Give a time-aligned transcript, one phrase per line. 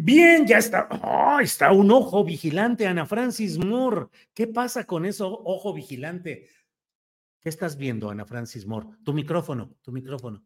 [0.00, 0.88] Bien, ya está.
[1.02, 4.06] Oh, está un ojo vigilante, Ana Francis Moore.
[4.32, 6.48] ¿Qué pasa con eso, ojo vigilante?
[7.40, 8.86] ¿Qué estás viendo, Ana Francis Moore?
[9.04, 10.44] Tu micrófono, tu micrófono.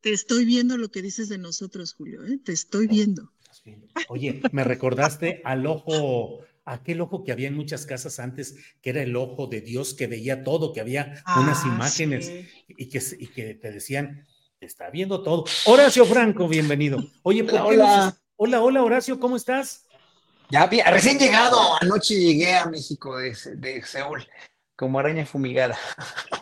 [0.00, 2.38] Te estoy viendo lo que dices de nosotros, Julio, ¿eh?
[2.38, 3.32] te estoy viendo.
[4.08, 9.02] Oye, me recordaste al ojo, aquel ojo que había en muchas casas antes, que era
[9.02, 12.46] el ojo de Dios que veía todo, que había unas Ah, imágenes sí.
[12.68, 14.24] y, que, y que te decían,
[14.60, 15.44] está viendo todo.
[15.64, 16.98] Horacio Franco, bienvenido.
[17.22, 18.16] Oye, ¿por Hola, qué nos- hola.
[18.36, 19.86] hola, hola, Horacio, ¿cómo estás?
[20.50, 24.26] Ya, vi- recién llegado, anoche llegué a México de, de Seúl,
[24.76, 25.78] como araña fumigada.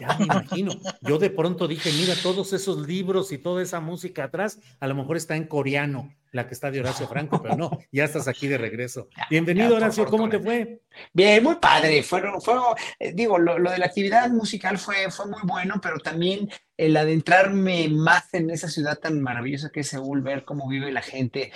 [0.00, 0.72] Ya me imagino.
[1.02, 4.94] Yo de pronto dije, mira, todos esos libros y toda esa música atrás, a lo
[4.94, 8.48] mejor está en coreano, la que está de Horacio Franco, pero no, ya estás aquí
[8.48, 9.08] de regreso.
[9.30, 10.82] Bienvenido, ya, Horacio, ¿cómo te fue?
[11.12, 12.02] Bien, muy padre.
[12.02, 12.64] Fueron, fueron,
[12.98, 16.48] eh, digo, lo, lo de la actividad musical fue, fue muy bueno, pero también
[16.78, 21.02] el adentrarme más en esa ciudad tan maravillosa que es Seúl, ver cómo vive la
[21.02, 21.52] gente.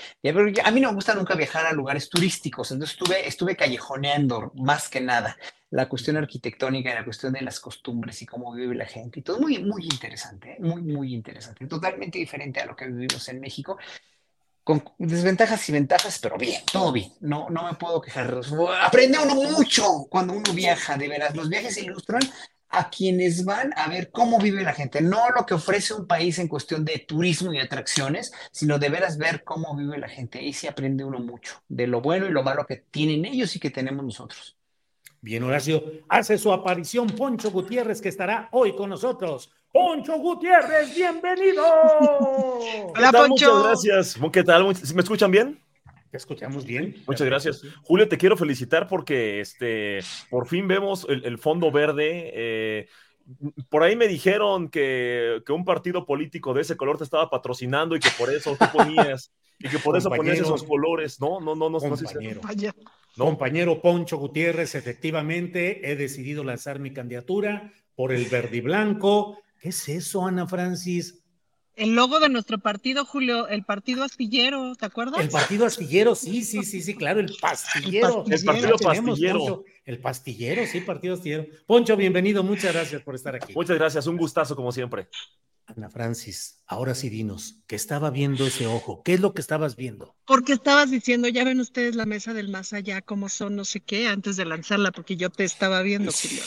[0.65, 4.89] A mí no me gusta nunca viajar a lugares turísticos, entonces estuve, estuve callejoneando más
[4.89, 5.37] que nada
[5.71, 9.23] la cuestión arquitectónica y la cuestión de las costumbres y cómo vive la gente y
[9.23, 10.57] todo muy, muy interesante, ¿eh?
[10.61, 13.79] muy, muy interesante, totalmente diferente a lo que vivimos en México.
[14.65, 18.41] Con desventajas y ventajas, pero bien, todo bien, no, no me puedo quejar.
[18.81, 21.35] Aprende uno mucho cuando uno viaja, de veras.
[21.35, 22.23] Los viajes ilustran
[22.73, 26.39] a quienes van a ver cómo vive la gente, no lo que ofrece un país
[26.39, 30.39] en cuestión de turismo y atracciones, sino de veras ver cómo vive la gente.
[30.39, 33.61] Ahí sí aprende uno mucho de lo bueno y lo malo que tienen ellos y
[33.61, 34.57] que tenemos nosotros.
[35.25, 39.53] Bien, Horacio, hace su aparición Poncho Gutiérrez, que estará hoy con nosotros.
[39.73, 41.65] Poncho Gutiérrez, bienvenido.
[42.97, 43.13] Hola.
[43.13, 43.29] Poncho.
[43.29, 44.17] Muchas gracias.
[44.33, 44.65] ¿Qué tal?
[44.65, 45.63] ¿Me escuchan bien?
[46.11, 46.97] ¿Te escuchamos bien?
[47.07, 47.63] Muchas gracias.
[47.85, 52.33] Julio, te quiero felicitar porque este, por fin vemos el, el fondo verde.
[52.35, 52.89] eh,
[53.71, 57.95] por ahí me dijeron que, que un partido político de ese color te estaba patrocinando
[57.95, 60.57] y que por eso tú ponías, y que por eso ponías Compañero.
[60.57, 61.21] esos colores.
[61.21, 62.15] No, no, no, no, no, sí, sí.
[62.35, 62.41] Compañero.
[63.17, 63.27] No.
[63.27, 69.39] Compañero Poncho Gutiérrez, efectivamente, he decidido lanzar mi candidatura por el verde y blanco.
[69.61, 71.23] ¿Qué es eso, Ana Francis?
[71.75, 75.21] El logo de nuestro partido, Julio, el partido astillero, ¿te acuerdas?
[75.21, 78.25] El partido astillero, sí, sí, sí, sí, claro, el pastillero.
[78.29, 79.39] El partido Ya tenemos, pastillero.
[79.39, 79.65] Poncho.
[79.85, 81.47] El pastillero, sí, partido astillero.
[81.67, 83.55] Poncho, bienvenido, muchas gracias por estar aquí.
[83.55, 85.09] Muchas gracias, un gustazo como siempre.
[85.67, 89.03] Ana Francis, ahora sí dinos, ¿qué estaba viendo ese ojo?
[89.05, 90.17] ¿Qué es lo que estabas viendo?
[90.27, 93.81] Porque estabas diciendo, ya ven ustedes la mesa del más allá, cómo son, no sé
[93.81, 96.43] qué, antes de lanzarla, porque yo te estaba viendo, Julio.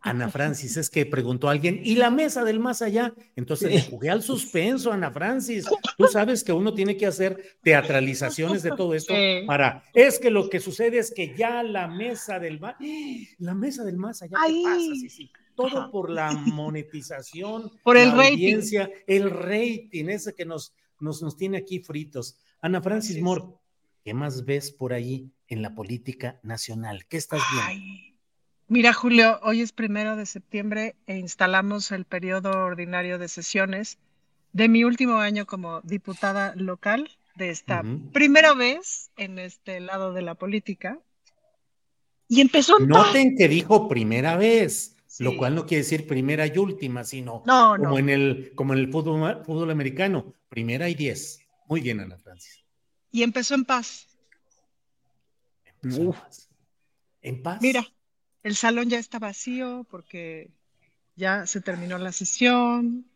[0.00, 3.14] Ana Francis, es que preguntó alguien, ¿y la mesa del más allá?
[3.34, 5.66] Entonces le jugué al suspenso, Ana Francis.
[5.98, 9.44] Tú sabes que uno tiene que hacer teatralizaciones de todo esto Sí.
[9.46, 12.76] para, es que lo que sucede es que ya la mesa del más,
[13.38, 14.78] la mesa del más allá, ¿qué pasa?
[14.78, 15.32] Sí, sí.
[15.54, 15.90] Todo Ajá.
[15.90, 18.32] por la monetización, Por el la rating.
[18.32, 22.36] audiencia, el rating, ese que nos, nos, nos tiene aquí fritos.
[22.60, 23.20] Ana Francis.
[23.20, 23.44] Moore,
[24.04, 27.06] ¿qué más ves por ahí en la política nacional?
[27.06, 27.68] ¿Qué estás viendo?
[27.68, 28.08] Ay.
[28.68, 33.98] Mira, Julio, hoy es primero de septiembre e instalamos el periodo ordinario de sesiones
[34.52, 37.82] de mi último año como diputada local de esta
[38.12, 40.98] primera vez en este lado de la política.
[42.28, 42.78] Y empezó.
[42.78, 47.74] Noten que dijo primera vez, lo cual no quiere decir primera y última, sino No,
[47.76, 47.98] como no.
[47.98, 51.40] en el, como en el fútbol, fútbol americano, primera y diez.
[51.68, 52.64] Muy bien, Ana Francis.
[53.10, 54.06] Y empezó en paz.
[55.82, 56.18] Empezó en Uf.
[56.18, 56.48] paz.
[57.22, 57.58] En paz.
[57.60, 57.86] Mira,
[58.42, 60.50] el salón ya está vacío porque
[61.16, 63.06] ya se terminó la sesión.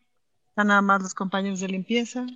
[0.50, 2.26] Están nada más los compañeros de limpieza.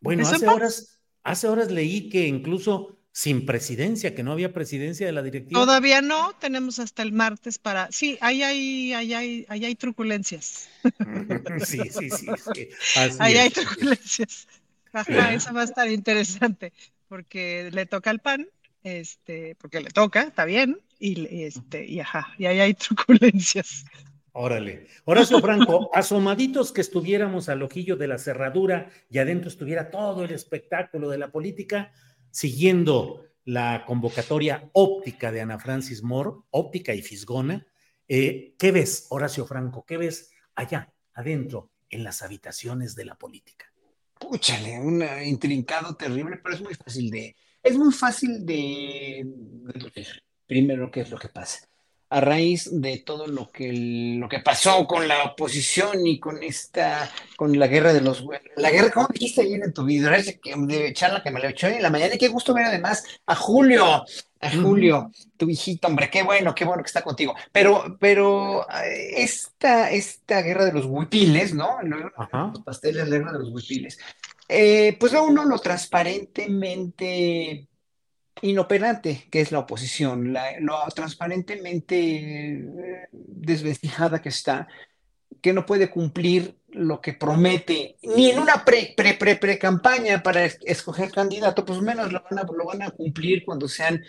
[0.00, 5.12] Bueno, hace horas, hace horas leí que incluso sin presidencia, que no había presidencia de
[5.12, 5.60] la directiva.
[5.60, 7.90] Todavía no, tenemos hasta el martes para.
[7.92, 10.68] Sí, ahí hay, ahí hay, ahí hay truculencias.
[11.64, 12.26] sí, sí, sí.
[12.52, 12.68] sí.
[13.20, 14.48] ahí hay truculencias.
[14.92, 16.72] Ajá, eso va a estar interesante,
[17.08, 18.48] porque le toca al PAN,
[18.82, 23.84] este, porque le toca, está bien, y, este, y ajá, y ahí hay truculencias.
[24.32, 24.88] Órale.
[25.04, 30.32] Horacio Franco, asomaditos que estuviéramos al ojillo de la cerradura y adentro estuviera todo el
[30.32, 31.92] espectáculo de la política,
[32.34, 37.64] siguiendo la convocatoria óptica de Ana Francis Moore, óptica y fisgona.
[38.08, 39.84] Eh, ¿Qué ves, Horacio Franco?
[39.86, 43.72] ¿Qué ves allá, adentro, en las habitaciones de la política?
[44.18, 49.24] Púchale, un intrincado terrible, pero es muy fácil de, es muy fácil de
[50.46, 51.68] primero qué es lo que pasa
[52.14, 57.10] a raíz de todo lo que, lo que pasó con la oposición y con esta,
[57.36, 58.24] con la guerra de los,
[58.54, 60.12] la guerra, ¿cómo dijiste ayer en tu video?
[60.12, 63.34] De charla que me lo echó en la mañana, y qué gusto ver además a
[63.34, 64.04] Julio,
[64.40, 67.34] a Julio, tu hijito, hombre, qué bueno, qué bueno que está contigo.
[67.50, 71.82] Pero, pero eh, esta, esta guerra de los huipiles, ¿no?
[71.82, 73.98] Los pasteles, la guerra de los huipiles.
[74.48, 77.66] Eh, pues uno lo transparentemente
[78.42, 84.68] inoperante que es la oposición, la, lo transparentemente eh, desvestijada que está,
[85.40, 89.58] que no puede cumplir lo que promete, ni en una pre, pre, pre,
[90.22, 94.02] para escoger candidato, pues menos lo van a, lo van a cumplir cuando sean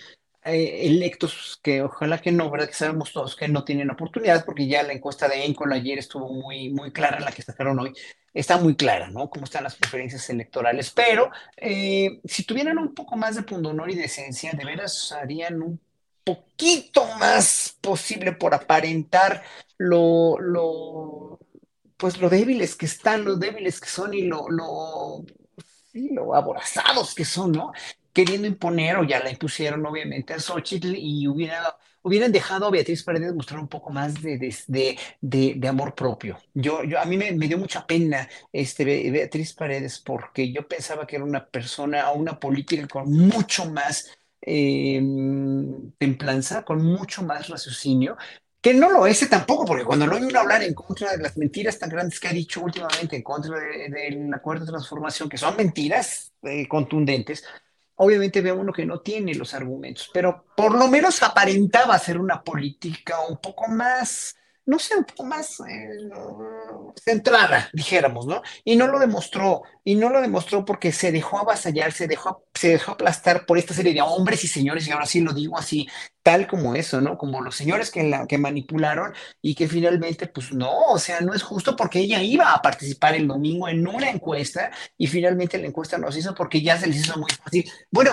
[0.45, 2.67] eh, electos, que ojalá que no, ¿verdad?
[2.67, 6.29] Que sabemos todos que no tienen oportunidad, porque ya la encuesta de Encol ayer estuvo
[6.31, 7.93] muy, muy clara, la que sacaron hoy,
[8.33, 9.29] está muy clara, ¿no?
[9.29, 10.91] Cómo están las preferencias electorales.
[10.91, 15.79] Pero eh, si tuvieran un poco más de pundonor y decencia, de veras harían un
[16.23, 19.43] poquito más posible por aparentar
[19.77, 21.39] lo, lo,
[21.97, 25.25] pues lo débiles que están, lo débiles que son y lo, lo,
[25.91, 27.71] sí, lo aborazados que son, ¿no?
[28.15, 33.01] Queriendo imponer, o ya la impusieron obviamente a Xochitl y hubiera hubieran dejado a Beatriz
[33.03, 36.37] Paredes mostrar un poco más de, de, de, amor propio.
[36.53, 41.15] Yo, yo, a mí me, dio mucha pena este, Beatriz Paredes porque yo pensaba que
[41.15, 45.01] era una persona o una política con mucho más eh,
[45.97, 48.17] templanza, con mucho más raciocinio,
[48.61, 51.79] que no lo es tampoco, porque cuando lo oye hablar en contra de las mentiras
[51.79, 56.33] tan grandes que ha dicho últimamente en contra del acuerdo de transformación, que son mentiras
[56.43, 57.43] eh, contundentes,
[57.95, 62.43] obviamente ve uno que no tiene los argumentos, pero por lo menos aparentaba ser una
[62.43, 66.09] política un poco más, no sé, un poco más eh,
[67.03, 68.41] centrada, dijéramos, ¿no?
[68.63, 72.69] Y no lo demostró, y no lo demostró porque se dejó avasallar, se dejó, se
[72.69, 75.87] dejó aplastar por esta serie de hombres y señores, y ahora sí lo digo así,
[76.23, 77.17] tal como eso, ¿no?
[77.17, 81.43] Como los señores que, que manipularon y que finalmente, pues no, o sea, no es
[81.43, 85.97] justo porque ella iba a participar el domingo en una encuesta y finalmente la encuesta
[85.97, 87.69] no se hizo porque ya se les hizo muy fácil.
[87.91, 88.11] Bueno,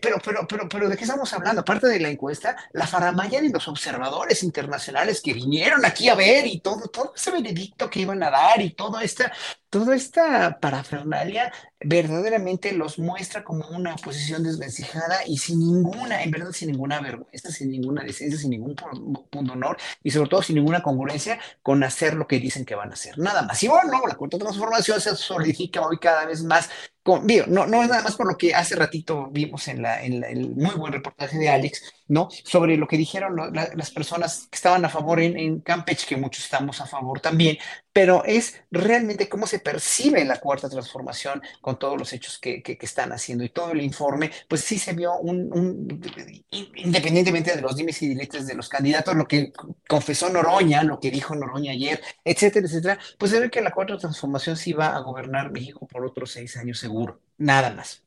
[0.00, 1.62] pero, pero, pero, pero, ¿de qué estamos hablando?
[1.62, 6.46] Aparte de la encuesta, la faramaya de los observadores internacionales que vinieron aquí a ver
[6.46, 9.32] y todo, todo ese veredicto que iban a dar y todo esta,
[9.72, 16.52] toda esta parafernalia verdaderamente los muestra como una posición desvencijada y sin ninguna, en verdad,
[16.52, 20.82] sin ninguna vergüenza, sin ninguna decencia, sin ningún punto honor y sobre todo sin ninguna
[20.82, 23.18] congruencia con hacer lo que dicen que van a hacer.
[23.18, 23.62] Nada más.
[23.62, 26.68] Y bueno, la cuarta transformación se solidifica hoy cada vez más
[27.04, 30.50] no, no es nada más por lo que hace ratito vimos en, la, en el
[30.50, 32.28] muy buen reportaje de Alex, ¿no?
[32.44, 36.44] Sobre lo que dijeron las personas que estaban a favor en, en, Campeche, que muchos
[36.44, 37.58] estamos a favor también,
[37.92, 42.78] pero es realmente cómo se percibe la cuarta transformación con todos los hechos que, que,
[42.80, 46.00] están haciendo y todo el informe, pues sí se vio un,
[46.76, 49.52] independientemente de los dimes y diretes de los candidatos, lo que
[49.88, 53.98] confesó Noroña, lo que dijo Noroña ayer, etcétera, etcétera, pues se ve que la cuarta
[53.98, 58.02] transformación sí va a gobernar México por otros seis años seguro, nada más.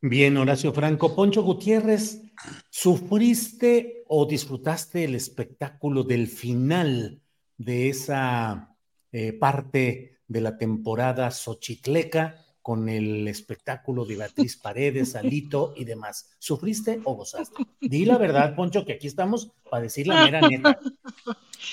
[0.00, 1.16] Bien, Horacio Franco.
[1.16, 2.22] Poncho Gutiérrez,
[2.70, 7.20] ¿sufriste o disfrutaste el espectáculo del final
[7.56, 8.76] de esa
[9.10, 16.36] eh, parte de la temporada Xochitleca con el espectáculo de Beatriz Paredes, Alito y demás.
[16.38, 17.64] ¿Sufriste o gozaste?
[17.80, 20.78] Di la verdad, Poncho, que aquí estamos para decir la mera neta.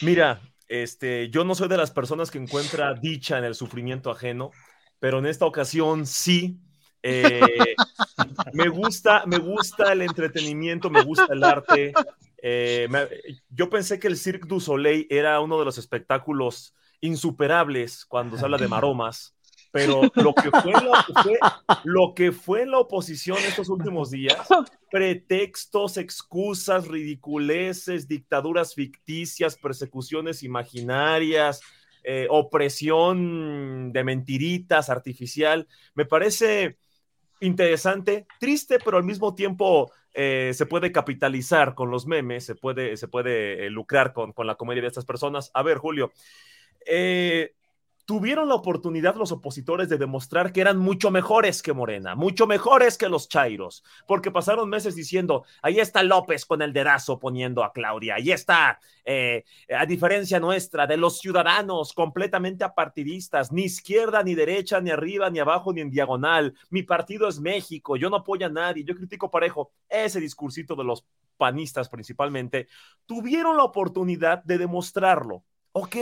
[0.01, 4.51] Mira, este, yo no soy de las personas que encuentra dicha en el sufrimiento ajeno,
[5.01, 6.59] pero en esta ocasión sí.
[7.01, 7.41] Eh,
[8.53, 11.91] me gusta, me gusta el entretenimiento, me gusta el arte.
[12.37, 12.87] Eh,
[13.49, 18.45] yo pensé que el Cirque du Soleil era uno de los espectáculos insuperables cuando se
[18.45, 19.35] habla de maromas,
[19.71, 20.73] pero lo que fue,
[21.83, 24.47] lo que fue, la oposición estos últimos días,
[24.91, 31.61] pretextos, excusas, ridiculeces, dictaduras ficticias, persecuciones imaginarias,
[32.03, 35.67] eh, opresión de mentiritas artificial.
[35.93, 36.77] Me parece
[37.39, 42.97] interesante, triste, pero al mismo tiempo eh, se puede capitalizar con los memes, se puede,
[42.97, 45.51] se puede lucrar con, con, la comedia de estas personas.
[45.53, 46.11] A ver, Julio,
[48.05, 52.97] tuvieron la oportunidad los opositores de demostrar que eran mucho mejores que Morena, mucho mejores
[52.97, 57.73] que los Chairos, porque pasaron meses diciendo, ahí está López con el dedazo poniendo a
[57.73, 59.43] Claudia, ahí está, eh,
[59.75, 65.39] a diferencia nuestra, de los ciudadanos completamente apartidistas, ni izquierda, ni derecha, ni arriba, ni
[65.39, 69.31] abajo, ni en diagonal, mi partido es México, yo no apoyo a nadie, yo critico
[69.31, 71.05] parejo, ese discursito de los
[71.37, 72.67] panistas principalmente,
[73.07, 75.43] tuvieron la oportunidad de demostrarlo.
[75.71, 75.95] Ok,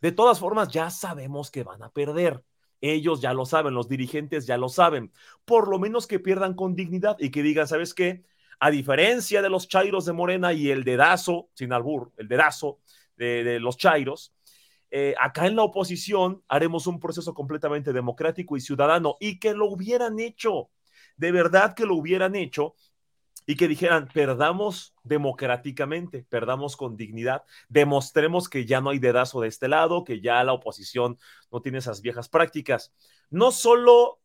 [0.00, 2.42] de todas formas, ya sabemos que van a perder.
[2.80, 5.12] Ellos ya lo saben, los dirigentes ya lo saben.
[5.44, 8.24] Por lo menos que pierdan con dignidad y que digan, ¿sabes qué?
[8.58, 12.80] A diferencia de los Chairos de Morena y el dedazo, sin albur, el dedazo
[13.16, 14.34] de, los Chairos,
[14.90, 19.66] eh, acá en la oposición haremos un proceso completamente democrático y ciudadano y que lo
[19.66, 20.70] hubieran hecho,
[21.16, 22.74] de verdad que lo hubieran hecho
[23.50, 29.48] y que dijeran, perdamos democráticamente, perdamos con dignidad, demostremos que ya no hay dedazo de
[29.48, 31.18] este lado, que ya la oposición
[31.50, 32.94] no tiene esas viejas prácticas.
[33.28, 34.20] No solo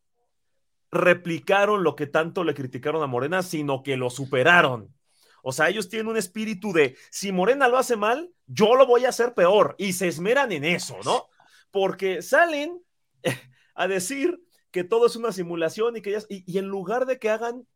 [0.92, 4.94] replicaron lo que tanto le criticaron a Morena, sino que lo superaron.
[5.42, 9.06] O sea, ellos tienen un espíritu de, si Morena lo hace mal, yo lo voy
[9.06, 9.74] a hacer peor.
[9.76, 11.26] Y se esmeran en eso, ¿no?
[11.72, 12.80] Porque salen
[13.74, 14.40] a decir
[14.70, 17.66] que todo es una simulación y que ellas, y en lugar de que hagan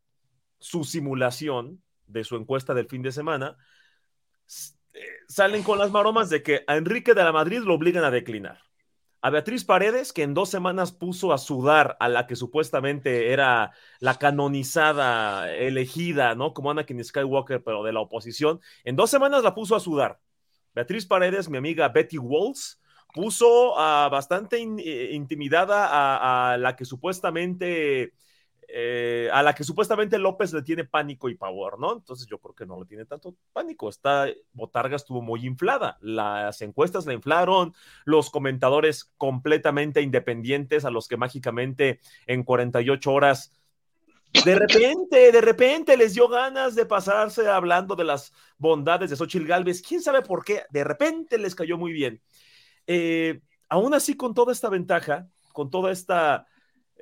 [0.61, 3.57] su simulación de su encuesta del fin de semana,
[4.93, 8.11] eh, salen con las maromas de que a Enrique de la Madrid lo obligan a
[8.11, 8.59] declinar.
[9.23, 13.71] A Beatriz Paredes, que en dos semanas puso a sudar a la que supuestamente era
[13.99, 16.53] la canonizada, elegida, ¿no?
[16.53, 20.19] Como Anakin Skywalker, pero de la oposición, en dos semanas la puso a sudar.
[20.73, 22.81] Beatriz Paredes, mi amiga Betty Walls,
[23.13, 28.13] puso a bastante eh, intimidada a, la que supuestamente
[28.73, 31.93] eh, a la que supuestamente López le tiene pánico y pavor, ¿no?
[31.93, 33.89] Entonces yo creo que no le tiene tanto pánico.
[33.89, 35.97] Esta botarga estuvo muy inflada.
[36.01, 37.73] Las encuestas la inflaron,
[38.05, 43.51] los comentadores completamente independientes a los que mágicamente en 48 horas
[44.45, 49.45] de repente, de repente les dio ganas de pasarse hablando de las bondades de Xochitl
[49.45, 49.81] Galvez.
[49.81, 50.63] ¿Quién sabe por qué?
[50.69, 52.21] De repente les cayó muy bien.
[52.87, 56.47] Eh, aún así, con toda esta ventaja, con toda esta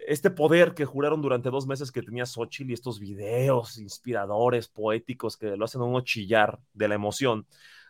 [0.08, 5.38] este poder que juraron durante dos meses que tenía Xochitl y estos videos inspiradores, poéticos,
[5.38, 7.46] que lo hacen a uno chillar de la emoción.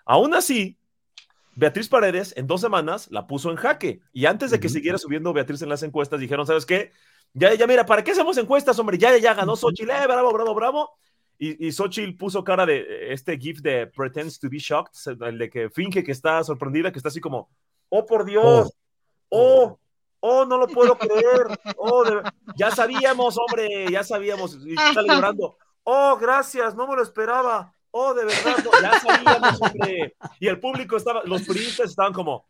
[0.05, 0.77] Aún así,
[1.55, 4.01] Beatriz Paredes en dos semanas la puso en jaque.
[4.13, 6.91] Y antes de que siguiera subiendo Beatriz en las encuestas, dijeron, ¿sabes qué?
[7.33, 8.97] Ya, ya, mira, ¿para qué hacemos encuestas, hombre?
[8.97, 10.91] Ya, ya ganó Xochitl, eh, bravo, bravo, bravo.
[11.37, 15.49] Y, y Xochitl puso cara de este gif de pretends to be shocked, el de
[15.49, 17.49] que finge que está sorprendida, que está así como,
[17.89, 18.73] oh, por Dios,
[19.29, 19.79] oh, oh
[20.21, 21.47] Oh, no lo puedo creer.
[21.77, 22.03] Oh,
[22.55, 24.57] ya sabíamos, hombre, ya sabíamos.
[24.65, 25.57] Y está llorando.
[25.83, 27.73] Oh, gracias, no me lo esperaba.
[27.91, 30.15] Oh, de verdad, ya sabíamos, hombre.
[30.39, 32.45] Y el público estaba, los periodistas estaban como,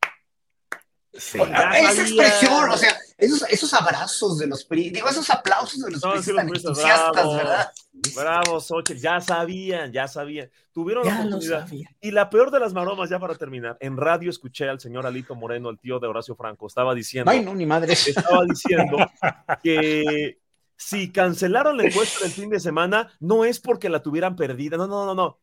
[1.12, 6.16] esa expresión, o sea, esos, esos abrazos de los digo, esos aplausos de los no,
[6.16, 7.72] entusiastas, ¿verdad?
[8.16, 10.50] Bravo, Xochitl, ya sabían, ya sabían.
[10.72, 11.68] Tuvieron la oportunidad.
[12.00, 15.36] Y la peor de las maromas, ya para terminar, en radio escuché al señor Alito
[15.36, 17.32] Moreno, el tío de Horacio Franco, estaba diciendo.
[17.32, 17.94] Ay, no, ni madre.
[17.94, 18.98] Estaba diciendo
[19.64, 20.40] que
[20.78, 24.88] si cancelaron la encuesta del fin de semana, no es porque la tuvieran perdida, no,
[24.88, 25.40] no, no, no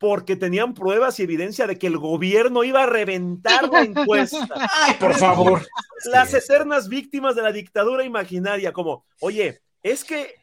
[0.00, 4.48] porque tenían pruebas y evidencia de que el gobierno iba a reventar la encuesta.
[4.72, 5.60] Ay, por favor.
[6.10, 10.36] Las eternas víctimas de la dictadura imaginaria, como, oye, es que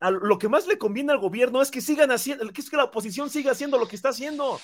[0.00, 2.84] lo que más le conviene al gobierno es que sigan haciendo, que es que la
[2.84, 4.60] oposición siga haciendo lo que está haciendo.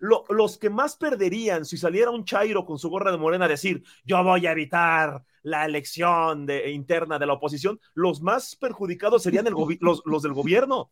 [0.00, 3.84] los que más perderían si saliera un Chairo con su gorra de morena a decir,
[4.06, 9.44] yo voy a evitar la elección de, interna de la oposición, los más perjudicados serían
[9.44, 10.90] los, los, del gobierno,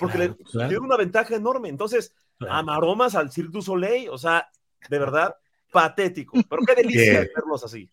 [0.00, 0.34] porque le
[0.66, 1.68] dieron una ventaja enorme.
[1.68, 2.14] Entonces,
[2.48, 4.50] amaromas al Cirque du Soleil, o sea,
[4.88, 5.36] de verdad,
[5.70, 7.88] patético, pero qué delicia verlos así.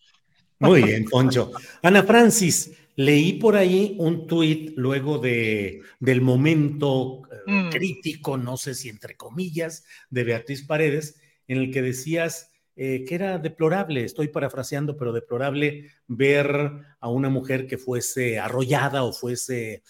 [0.58, 1.52] Muy bien, Poncho.
[1.82, 7.70] Ana Francis, leí por ahí un tuit luego de, del momento eh, mm.
[7.70, 13.14] crítico, no sé si entre comillas, de Beatriz Paredes, en el que decías eh, que
[13.14, 19.82] era deplorable, estoy parafraseando, pero deplorable ver a una mujer que fuese arrollada o fuese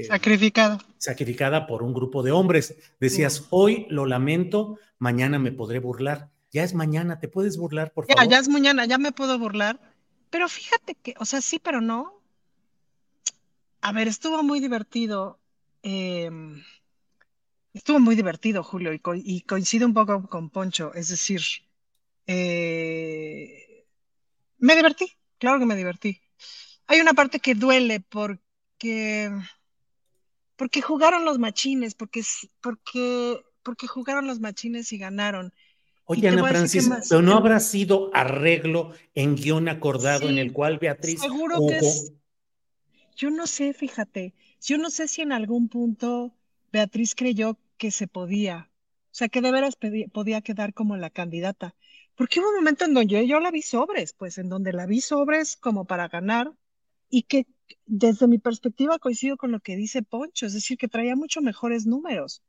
[0.00, 0.78] eh, sacrificada.
[0.98, 2.74] Sacrificada por un grupo de hombres.
[3.00, 6.30] Decías, hoy lo lamento, mañana me podré burlar.
[6.50, 8.30] Ya es mañana, ¿te puedes burlar, por ya, favor?
[8.30, 9.80] Ya es mañana, ya me puedo burlar.
[10.30, 12.20] Pero fíjate que, o sea, sí, pero no.
[13.80, 15.38] A ver, estuvo muy divertido.
[15.82, 16.62] Em,
[17.72, 20.94] estuvo muy divertido, Julio, y, coincide un poco con Poncho.
[20.94, 21.42] Es decir,
[22.26, 23.86] eh,
[24.58, 26.20] Me divertí, claro que me divertí.
[26.86, 29.30] Hay una parte que duele porque,
[30.56, 32.22] porque jugaron los machines, porque,
[32.60, 35.52] porque, porque jugaron los machines y ganaron.
[36.06, 41.20] Oye, Ana Francisca, pero no habrá sido arreglo en guion acordado en el cual Beatriz
[41.20, 42.12] seguro que es,
[43.16, 46.34] Yo no sé, fíjate, yo no sé si en algún punto
[46.72, 48.70] Beatriz creyó que se podía,
[49.06, 49.78] o sea, que de veras
[50.12, 51.74] podía quedar como la candidata.
[52.16, 55.00] Porque hubo un momento en donde yo, la vi sobres, pues en donde la vi
[55.00, 56.52] sobres como para ganar
[57.10, 57.46] y que
[57.86, 61.86] desde mi perspectiva coincido con lo que dice Poncho, es decir, que traía mucho mejores
[61.86, 62.42] números.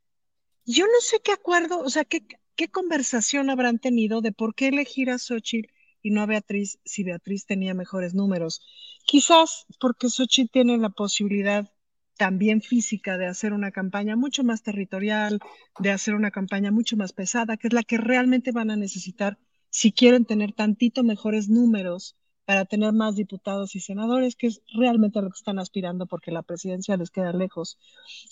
[0.64, 2.22] Yo no sé qué acuerdo, o sea, qué,
[2.68, 5.70] conversación habrán tenido de por qué elegir a Xochitl
[6.02, 8.62] y no a Beatriz si Beatriz tenía mejores números.
[9.04, 11.70] Quizás porque Xochitl tiene la posibilidad
[12.16, 15.38] también física de hacer una campaña mucho más territorial,
[15.78, 19.38] de hacer una campaña mucho más pesada, que es la que realmente van a necesitar
[19.68, 25.20] si quieren tener tantito mejores números para tener más diputados y senadores, que es realmente
[25.20, 27.78] lo que están aspirando porque la presidencia les queda lejos.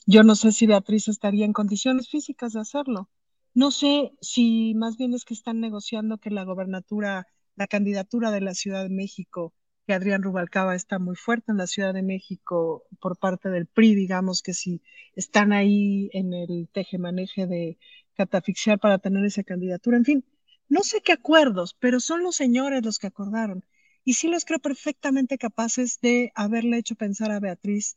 [0.06, 3.11] Yo no sé si Beatriz estaría en condiciones físicas de hacerlo.
[3.54, 8.40] No sé si más bien es que están negociando que la gobernatura, la candidatura de
[8.40, 9.52] la Ciudad de México,
[9.87, 13.94] que Adrián Rubalcaba está muy fuerte en la Ciudad de México por parte del PRI,
[13.97, 14.80] digamos que si
[15.14, 17.78] están ahí en el teje-maneje de
[18.14, 19.97] catafixiar para tener esa candidatura.
[19.97, 20.25] En fin,
[20.68, 23.64] no sé qué acuerdos, pero son los señores los que acordaron.
[24.05, 27.97] Y sí los creo perfectamente capaces de haberle hecho pensar a Beatriz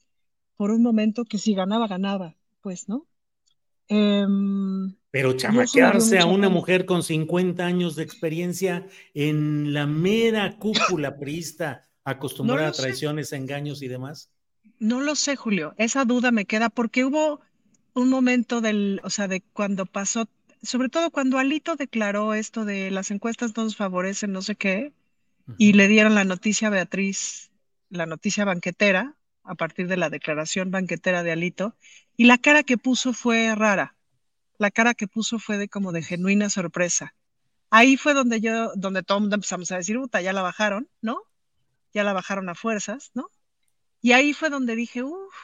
[0.56, 3.06] por un momento que si ganaba, ganaba, pues, ¿no?
[3.90, 11.18] Em, pero chamaquearse a una mujer con 50 años de experiencia en la mera cúpula
[11.18, 14.32] prista, acostumbrada a traiciones, engaños y demás.
[14.80, 15.74] No lo sé, Julio.
[15.78, 17.42] Esa duda me queda porque hubo
[17.94, 20.28] un momento del, o sea, de cuando pasó
[20.62, 24.94] sobre todo cuando Alito declaró esto de las encuestas no nos favorecen, no sé qué,
[25.58, 27.52] y le dieron la noticia a Beatriz,
[27.90, 31.76] la noticia banquetera, a partir de la declaración banquetera de Alito,
[32.18, 33.96] y la cara que puso fue rara.
[34.58, 37.16] La cara que puso fue de como de genuina sorpresa.
[37.70, 41.22] Ahí fue donde yo, donde todo mundo empezamos a decir, puta, ya la bajaron, ¿no?
[41.94, 43.30] Ya la bajaron a fuerzas, ¿no?
[44.02, 45.36] Y ahí fue donde dije, uff,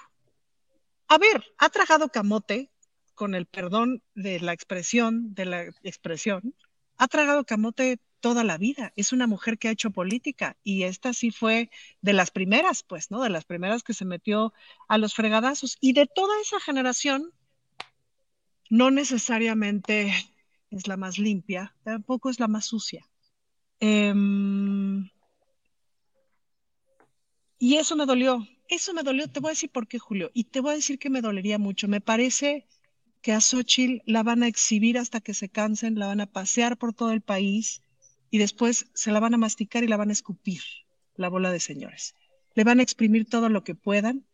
[1.08, 2.72] a ver, ha tragado camote
[3.14, 6.56] con el perdón de la expresión, de la expresión,
[6.98, 8.94] ha tragado camote toda la vida.
[8.96, 11.70] Es una mujer que ha hecho política y esta sí fue
[12.02, 13.22] de las primeras, pues, ¿no?
[13.22, 14.54] De las primeras que se metió
[14.88, 15.78] a los fregadazos.
[15.82, 17.34] Y de toda esa generación,
[18.70, 20.14] no necesariamente
[20.72, 23.06] es la más limpia, tampoco es la más sucia.
[23.82, 25.10] Em,
[27.60, 30.46] y eso me dolió, eso me dolió, te voy a decir por qué, Julio, y
[30.46, 31.90] te voy a decir que me dolería mucho.
[31.90, 32.70] Me parece
[33.22, 36.78] que a Xochitl la van a exhibir hasta que se cansen, la van a pasear
[36.78, 37.84] por todo el país
[38.34, 40.64] y después se la van a masticar y la van a escupir,
[41.14, 42.16] la bola de señores.
[42.56, 44.26] Le van a exprimir todo lo que puedan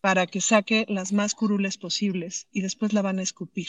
[0.00, 3.68] para que saque las más curules posibles y después la van a escupir.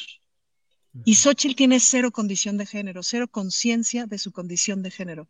[1.03, 5.27] Y Xochitl tiene cero condición de género, cero conciencia de su condición de género.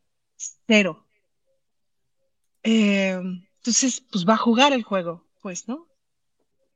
[0.66, 1.06] Cero.
[2.64, 3.20] Eh,
[3.58, 5.86] entonces, pues va a jugar el juego, pues, ¿no?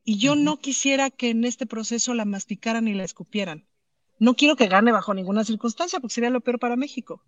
[0.03, 3.69] Y yo no quisiera que en este proceso la masticaran y la escupieran.
[4.19, 7.23] No quiero que gane bajo ninguna circunstancia, porque sería lo peor para México.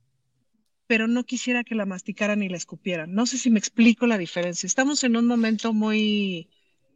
[0.92, 3.14] Pero no quisiera que la masticaran y la escupieran.
[3.14, 4.68] No sé si me explico la diferencia.
[4.68, 6.50] Estamos en un momento muy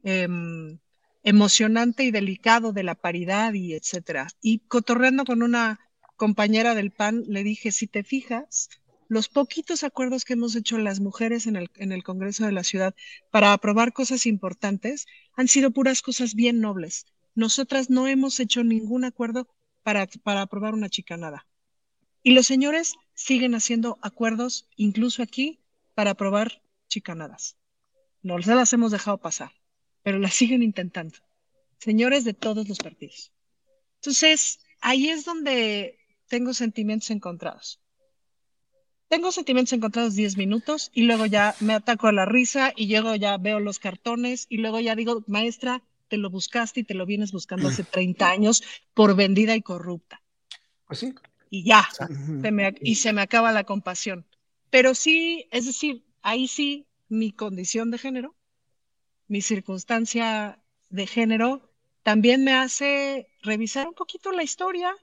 [0.03, 0.79] em,
[1.23, 4.27] emocionante y delicado de la paridad y etcétera.
[4.41, 5.79] Y cotorreando con una
[6.17, 8.67] compañera del PAN, le dije, si te fijas,
[9.08, 12.93] los poquitos acuerdos que hemos hecho las mujeres en el, Congreso de la Ciudad
[13.31, 15.05] para aprobar cosas importantes
[15.38, 17.05] han sido puras cosas bien nobles.
[17.34, 19.47] Nosotras no hemos hecho ningún acuerdo
[19.84, 21.47] para, para aprobar una chicanada.
[22.23, 25.60] Y los señores siguen haciendo acuerdos, incluso aquí,
[25.95, 27.58] para aprobar chicanadas.
[28.21, 29.51] No las hemos dejado pasar,
[30.04, 31.17] pero las siguen intentando.
[31.80, 33.32] Señores de todos los partidos.
[33.95, 35.97] Entonces, ahí es donde
[36.28, 37.80] tengo sentimientos encontrados
[39.08, 43.15] tengo sentimientos encontrados 10 minutos y luego ya me ataco a la risa y luego
[43.15, 47.06] ya veo los cartones y luego ya digo, maestra, te lo buscaste y te lo
[47.06, 50.21] vienes buscando hace 30 años por vendida y corrupta.
[50.88, 51.13] Pues sí.
[51.49, 51.88] Y ya,
[52.41, 54.25] se me, y se me acaba la compasión.
[54.69, 58.36] Pero sí, es decir, ahí sí, mi condición de género,
[59.27, 61.71] mi circunstancia de género,
[62.03, 64.93] también me hace revisar un poquito la historia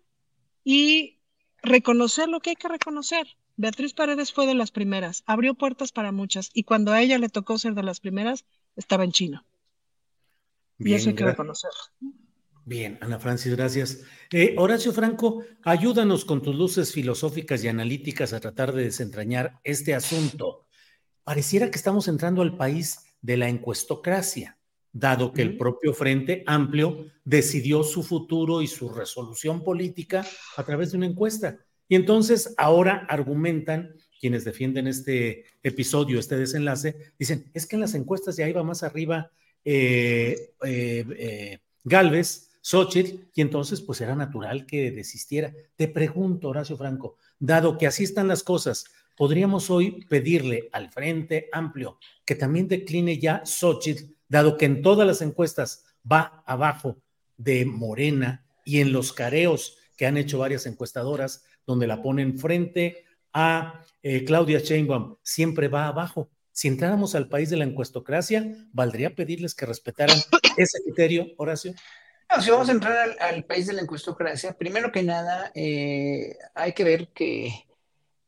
[0.65, 1.21] y
[1.63, 3.27] reconocer lo que hay que reconocer.
[3.57, 7.29] Beatriz Paredes fue de las primeras, abrió puertas para muchas y cuando a ella le
[7.29, 8.45] tocó ser de las primeras,
[8.77, 9.45] estaba en China.
[10.79, 11.81] y eso hay que reconocerlo.
[12.65, 14.03] Bien, Ana Francis, gracias.
[14.31, 19.95] Eh, Horacio Franco, ayúdanos con tus luces filosóficas y analíticas a tratar de desentrañar este
[19.95, 20.67] asunto.
[21.25, 24.59] Pareciera que estamos entrando al país de la encuestocracia,
[24.93, 30.25] dado que el propio Frente Amplio decidió su futuro y su resolución política
[30.57, 31.59] a través de una encuesta.
[31.89, 37.95] Y entonces ahora argumentan quienes defienden este episodio, este desenlace, dicen, es que en las
[37.95, 39.33] encuestas ya iba más arriba
[39.65, 45.53] eh, eh, Galvez, Xochitl, y entonces pues era natural que desistiera.
[45.77, 51.49] Te pregunto, Horacio Franco, dado que así están las cosas, ¿podríamos hoy pedirle al Frente
[51.53, 56.97] Amplio que también decline ya Xochitl, dado que en todas las encuestas va abajo
[57.37, 63.05] de Morena y en los careos que han hecho varias encuestadoras, donde la ponen frente
[63.33, 66.31] a eh, Claudia Sheinbaum, siempre va abajo.
[66.51, 70.19] Si entráramos al país de la encuestocracia, ¿valdría pedirles que respetaran
[70.57, 71.75] ese criterio, Horacio?
[72.41, 76.85] Si vamos a entrar al, país de la encuestocracia, primero que nada, eh, hay que
[76.85, 77.67] ver que,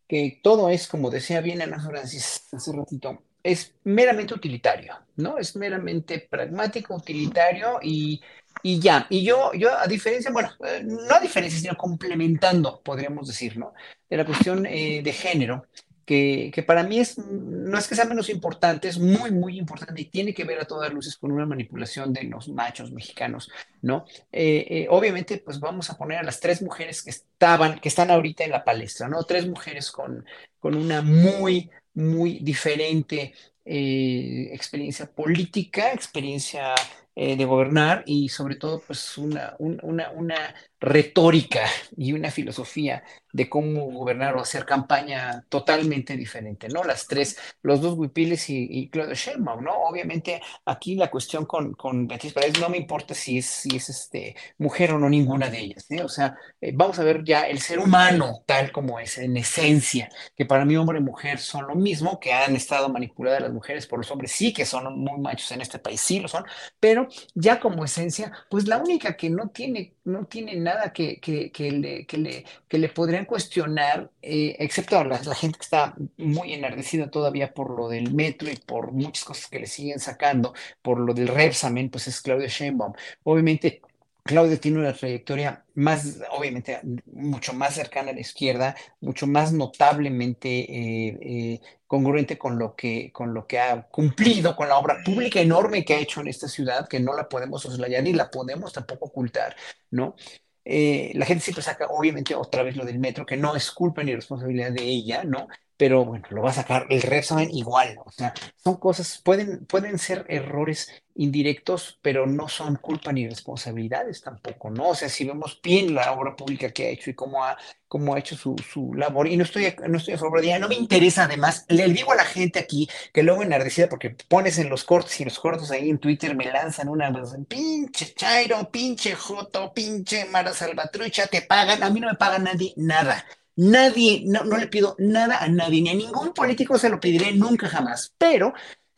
[0.06, 5.38] que, todo es, como decía bien Ana Francis hace ratito, es meramente utilitario, ¿no?
[5.38, 8.20] Es meramente pragmático, utilitario y,
[8.62, 9.06] y ya.
[9.10, 13.74] Y yo, yo, a diferencia, bueno, eh, no a diferencia, sino complementando, podríamos decir, ¿no?
[14.08, 15.66] De la cuestión eh, de género,
[16.04, 20.06] que, para mí es, no es que sea menos importante, es muy, muy importante y
[20.06, 23.50] tiene que ver a todas luces con una manipulación de los machos mexicanos,
[23.82, 24.04] ¿no?
[24.30, 28.10] Eh, eh, obviamente, pues vamos a poner a las tres mujeres que estaban, que están
[28.10, 29.24] ahorita en la palestra, ¿no?
[29.24, 30.24] Tres mujeres con,
[30.60, 33.32] con una muy, muy diferente
[33.64, 36.74] eh, experiencia política, experiencia
[37.16, 41.64] de gobernar y sobre todo pues una, una, una retórica
[41.96, 46.84] y una filosofía de cómo gobernar o hacer campaña totalmente diferente, ¿no?
[46.84, 49.72] Las tres, los dos Huipiles y, y Claudio Sheinbaum, ¿no?
[49.72, 53.88] Obviamente aquí la cuestión con, con Beatriz Paredes no me importa si es, si es
[53.88, 56.02] este, mujer o no ninguna de ellas, ¿eh?
[56.02, 60.08] O sea, eh, vamos a ver ya el ser humano tal como es, en esencia,
[60.36, 63.86] que para mí hombre y mujer son lo mismo, que han estado manipuladas las mujeres
[63.86, 66.44] por los hombres, sí que son muy machos en este país, sí lo son,
[66.78, 67.03] pero
[67.34, 72.06] ya como esencia, pues la única que no tiene, no tiene nada que, que, le,
[72.06, 77.10] que, le, que le podrían cuestionar, eh, excepto a la, gente que está muy enardecida
[77.10, 81.14] todavía por lo del metro y por muchas cosas que le siguen sacando, por lo
[81.14, 82.92] del Repsamen, pues es Claudia Sheinbaum.
[83.24, 83.82] Obviamente,
[84.24, 86.80] Claudia tiene una trayectoria más, obviamente,
[87.12, 93.12] mucho más cercana a la izquierda, mucho más notablemente eh, eh, congruente con lo, que,
[93.12, 96.48] con lo que ha cumplido, con la obra pública enorme que ha hecho en esta
[96.48, 99.56] ciudad, que no la podemos soslayar ni la podemos tampoco ocultar,
[99.90, 100.16] ¿no?
[100.64, 104.02] Eh, la gente siempre saca, obviamente, otra vez lo del metro, que no es culpa
[104.02, 105.48] ni responsabilidad de ella, ¿no?
[105.76, 108.32] Pero bueno, lo va a sacar el Repsamen igual, o sea,
[108.62, 114.90] son cosas, pueden, pueden ser errores indirectos, pero no son culpa ni responsabilidades tampoco, ¿no?
[114.90, 117.56] O sea, si vemos bien la obra pública que ha hecho y cómo ha,
[117.88, 120.58] cómo ha hecho su, su labor, y no estoy, no estoy a favor de ella,
[120.58, 124.58] no me interesa además, le digo a la gente aquí que luego enardecida porque pones
[124.58, 127.12] en los cortos y los cortos ahí en Twitter me lanzan una,
[127.48, 132.72] pinche Chairo, pinche Joto, pinche Mara Salvatrucha, te pagan, a mí no me paga nadie
[132.76, 133.24] nada.
[133.56, 137.32] Nadie, no, no le pido nada a nadie, ni a ningún político se lo pediré
[137.32, 138.52] nunca jamás, pero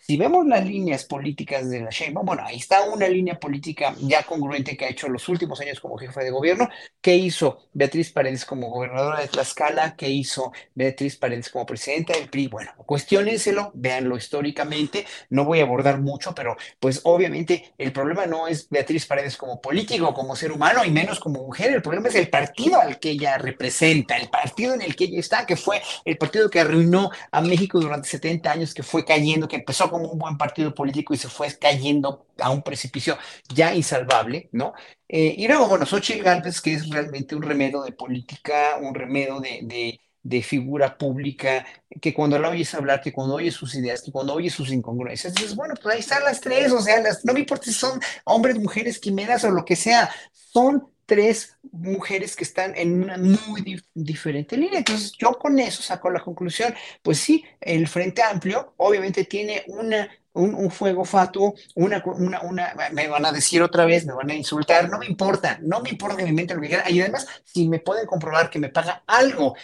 [0.07, 4.23] si vemos las líneas políticas de la Sheinbaum, bueno, ahí está una línea política ya
[4.23, 6.69] congruente que ha hecho los últimos años como jefe de gobierno.
[7.01, 9.97] ¿Qué hizo Beatriz Paredes como gobernadora de Tlaxcala?
[9.97, 12.47] ¿Qué hizo Beatriz Paredes como presidenta del PRI?
[12.47, 15.07] Bueno, cuestionenselo, véanlo históricamente.
[15.31, 19.61] No voy a abordar mucho, pero pues obviamente el problema no es Beatriz Paredes como
[19.61, 21.73] político, como ser humano y menos como mujer.
[21.73, 25.19] El problema es el partido al que ella representa, el partido en el que ella
[25.19, 29.49] está, que fue el partido que arruinó a México durante 70 años, que fue cayendo,
[29.49, 33.16] que empezó como un buen partido político y se fue cayendo a un precipicio
[33.48, 34.74] ya insalvable, ¿no?
[35.09, 39.40] Eh, y luego, bueno, Xochitl Gálvez, que es realmente un remedio de política, un remedio
[39.40, 41.64] de, de, figura pública,
[42.00, 45.35] que cuando la oyes hablar, que cuando oyes sus ideas, que cuando oyes sus incongruencias,
[45.35, 48.00] dices, bueno, pues ahí están las tres, o sea, las, no me importa si son
[48.24, 53.81] hombres, mujeres, quimeras o lo que sea, son tres mujeres que están en una muy
[53.95, 54.79] diferente línea.
[54.79, 60.09] Entonces, yo con eso saco la conclusión, pues sí, el Frente Amplio obviamente tiene una,
[60.33, 64.35] un, fuego fatuo, una, una, una, me van a decir otra vez, me van a
[64.35, 66.92] insultar, no me importa, no me importa que me inventen lo que quieran.
[66.92, 69.55] Y además, si me pueden comprobar que me paga algo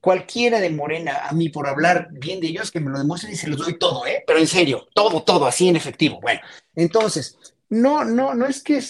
[0.00, 3.36] cualquiera de Morena a mí por hablar bien de ellos, que me lo demuestren y
[3.36, 4.24] se los doy todo, ¿eh?
[4.26, 6.20] Pero en serio, todo, todo, así en efectivo.
[6.20, 6.40] Bueno,
[6.74, 7.38] entonces,
[7.68, 8.82] no, no, no es que,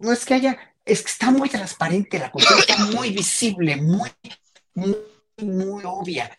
[0.00, 4.10] no es que haya es que está muy transparente la cuestión, está muy visible, muy,
[4.74, 4.96] muy,
[5.38, 6.30] muy obvia.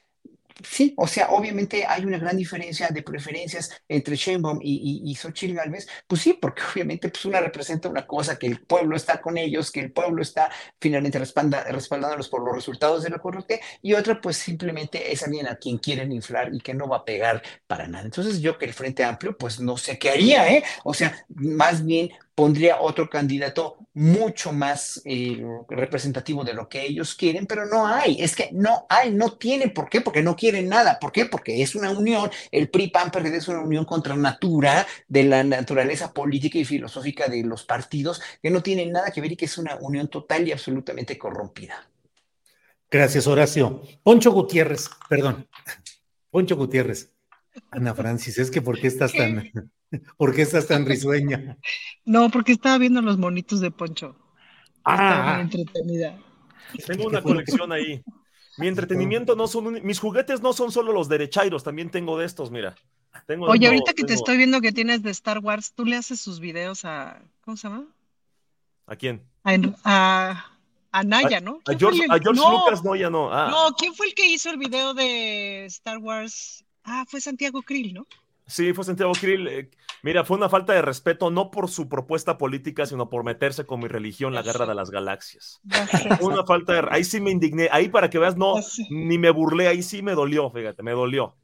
[0.63, 5.15] sí, o sea, obviamente hay una gran diferencia de preferencias entre Sheinbaum y, y, y
[5.15, 9.19] Xochitl Galvez, pues sí, porque obviamente pues una representa una cosa, que el pueblo está
[9.21, 13.61] con ellos, que el pueblo está finalmente respalda, respaldándolos por los resultados de la corte,
[13.81, 17.05] y otra pues simplemente es alguien a quien quieren inflar y que no va a
[17.05, 18.05] pegar para nada.
[18.05, 20.63] Entonces yo que el Frente Amplio pues no sé qué haría, ¿eh?
[20.83, 27.15] O sea, más bien pondría otro candidato mucho más eh, representativo de lo que ellos
[27.15, 30.01] quieren, pero no hay, es que no hay, no tienen, ¿por qué?
[30.01, 31.25] Porque no quieren nada, ¿por qué?
[31.25, 35.45] Porque es una unión, el PRI PAN PRD es una unión contra natura de la
[35.45, 39.45] naturaleza política y filosófica de los partidos que no tienen nada que ver y que
[39.45, 41.89] es una unión total y absolutamente corrompida.
[42.91, 43.81] Gracias, Horacio.
[44.03, 45.47] Poncho Gutiérrez, perdón.
[46.29, 47.13] Poncho Gutiérrez.
[47.71, 49.51] Ana Francis, es que ¿por qué estás tan,
[50.17, 51.57] ¿por qué estás tan risueña?
[52.05, 54.15] No, porque estaba viendo los monitos de Poncho.
[54.77, 56.17] Estaba Ah, muy entretenida.
[56.85, 58.03] Tengo una colección ahí.
[58.57, 62.25] Mi entretenimiento no son, un- mis juguetes no son solo los derechairos, también tengo de
[62.25, 62.75] estos, mira.
[63.27, 66.19] Tengo, Oye, ahorita que te estoy viendo que tienes de Star Wars, ¿tú le haces
[66.21, 67.87] sus videos a, ¿cómo se llama?
[68.85, 69.23] ¿A quién?
[69.43, 70.57] A, a,
[70.91, 71.55] a Naya, ¿no?
[71.59, 73.31] A ¿Quién George, fue el- a George no, Lucas no, ya no.
[73.31, 76.63] Ah, no, ¿quién fue el que hizo el video de Star Wars?
[76.83, 78.05] Ah, fue Santiago Krill, ¿no?
[78.45, 79.47] Sí, fue Santiago Krill.
[79.47, 79.69] eh,
[80.03, 83.79] mira, fue una falta de respeto, no por su propuesta política, sino por meterse con
[83.79, 85.61] mi religión, la guerra de las galaxias.
[86.19, 86.87] Fue una falta de.
[86.91, 87.69] Ahí sí me indigné.
[87.71, 88.55] Ahí para que veas, no,
[88.89, 91.35] ni me burlé, ahí sí me dolió, fíjate, me dolió.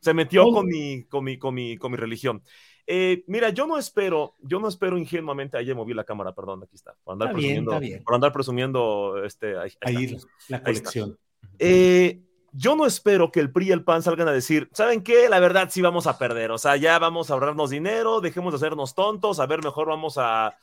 [0.00, 2.42] Se metió con mi, con mi, con mi, con mi religión.
[2.86, 6.64] Eh, mira, yo no espero, yo no espero ingenuamente, ahí ya moví la cámara, perdón,
[6.64, 8.02] aquí está, por andar Está bien, presumiendo, está bien.
[8.02, 10.16] por andar presumiendo, este, ahí, ahí ahí
[10.48, 11.18] la colección.
[11.60, 12.20] Eh,
[12.52, 15.28] yo no espero que el PRI y el PAN salgan a decir, ¿saben qué?
[15.28, 18.56] La verdad sí vamos a perder, o sea, ya vamos a ahorrarnos dinero, dejemos de
[18.56, 20.56] hacernos tontos, a ver, mejor vamos a,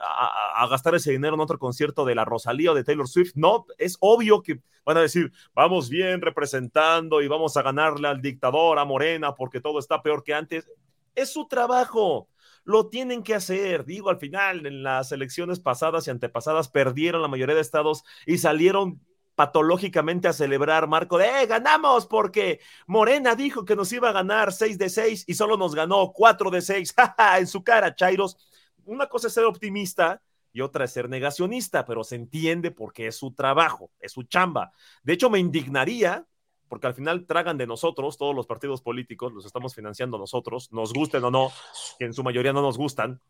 [0.00, 3.32] a, gastar ese dinero en otro concierto de la Rosalía o de Taylor Swift.
[3.34, 8.20] No, es obvio que van a decir, vamos bien representando y vamos a ganarle al
[8.20, 10.68] dictador, a Morena, porque todo está peor que antes.
[11.14, 12.28] Es su trabajo.
[12.64, 13.84] Lo tienen que hacer.
[13.84, 18.38] Digo, al final, en las elecciones pasadas y antepasadas, perdieron la mayoría de estados y
[18.38, 19.00] salieron
[19.38, 22.06] patológicamente a celebrar, Marco, de ¡eh, ganamos!
[22.06, 26.10] Porque Morena dijo que nos iba a ganar 6 de 6 y solo nos ganó
[26.12, 26.92] 4 de 6.
[27.38, 28.36] en su cara, Chairos.
[28.84, 30.20] Una cosa es ser optimista
[30.52, 34.72] y otra es ser negacionista, pero se entiende porque es su trabajo, es su chamba.
[35.04, 36.26] De hecho, me indignaría,
[36.68, 40.92] porque al final tragan de nosotros, todos los partidos políticos, los estamos financiando nosotros, nos
[40.92, 41.52] gusten o no,
[41.96, 43.20] que en su mayoría no nos gustan.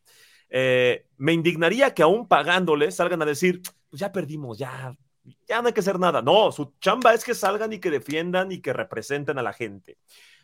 [0.48, 4.96] Eh, me indignaría que aún pagándoles salgan a decir, pues ya perdimos, ya,
[5.46, 6.22] ya no hay que hacer nada.
[6.22, 9.98] No, su chamba es que salgan y que defiendan y que representen a la gente.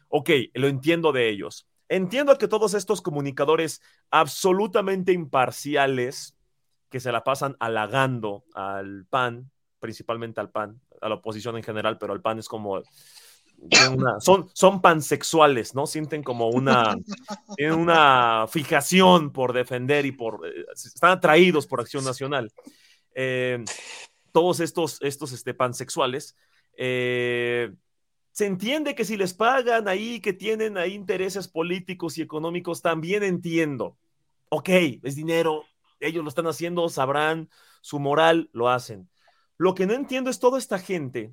[0.08, 1.66] Ok, lo entiendo de ellos.
[1.88, 6.36] Entiendo que todos estos comunicadores absolutamente imparciales
[6.88, 11.98] que se la pasan halagando al PAN, principalmente al PAN, a la oposición en general,
[11.98, 12.82] pero al PAN es como
[14.20, 15.86] son, son pansexuales, ¿no?
[15.86, 16.96] Sienten como una,
[17.72, 22.52] una fijación por defender y por, eh, están atraídos por Acción Nacional.
[23.14, 23.64] Eh,
[24.34, 26.36] todos estos, estos este, pansexuales,
[26.76, 27.72] eh,
[28.32, 33.22] se entiende que si les pagan ahí, que tienen ahí intereses políticos y económicos, también
[33.22, 33.96] entiendo.
[34.48, 34.70] Ok,
[35.04, 35.66] es dinero,
[36.00, 37.48] ellos lo están haciendo, sabrán
[37.80, 39.08] su moral, lo hacen.
[39.56, 41.32] Lo que no entiendo es toda esta gente,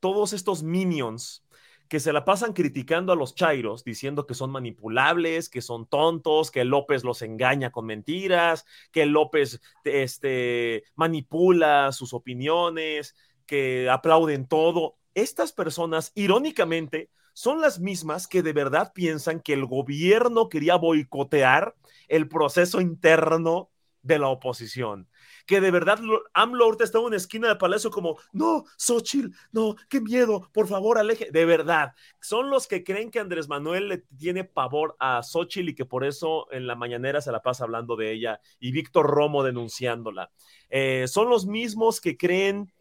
[0.00, 1.44] todos estos minions
[1.90, 6.52] que se la pasan criticando a los chairos, diciendo que son manipulables, que son tontos,
[6.52, 14.98] que López los engaña con mentiras, que López este, manipula sus opiniones, que aplauden todo.
[15.14, 21.74] Estas personas, irónicamente, son las mismas que de verdad piensan que el gobierno quería boicotear
[22.06, 23.68] el proceso interno
[24.02, 25.08] de la oposición.
[25.50, 25.98] Que de verdad
[26.32, 30.96] AMLO está en una esquina del palacio como, no, Xochitl, no, qué miedo, por favor,
[30.96, 31.32] aleje.
[31.32, 35.74] De verdad, son los que creen que Andrés Manuel le tiene pavor a Xochitl y
[35.74, 39.42] que por eso en la mañanera se la pasa hablando de ella y Víctor Romo
[39.42, 40.30] denunciándola.
[40.68, 42.72] Eh, son los mismos que creen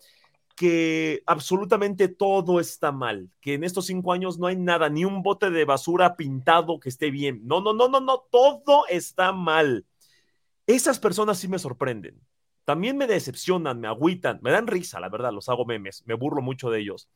[0.55, 5.23] que absolutamente todo está mal, que en estos cinco años no hay nada, ni un
[5.23, 7.41] bote de basura pintado que esté bien.
[7.47, 9.87] No, no, no, no, no, todo está mal.
[10.67, 12.21] Esas personas sí me sorprenden.
[12.69, 16.43] También me decepcionan, me agüitan, me dan risa, la verdad, los hago memes, me burlo
[16.43, 17.09] mucho de ellos.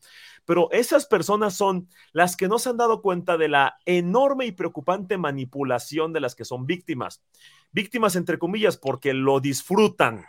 [0.46, 4.52] Pero esas personas son las que no se han dado cuenta de la enorme y
[4.52, 7.22] preocupante manipulación de las que son víctimas.
[7.72, 10.26] Víctimas entre comillas porque lo disfrutan,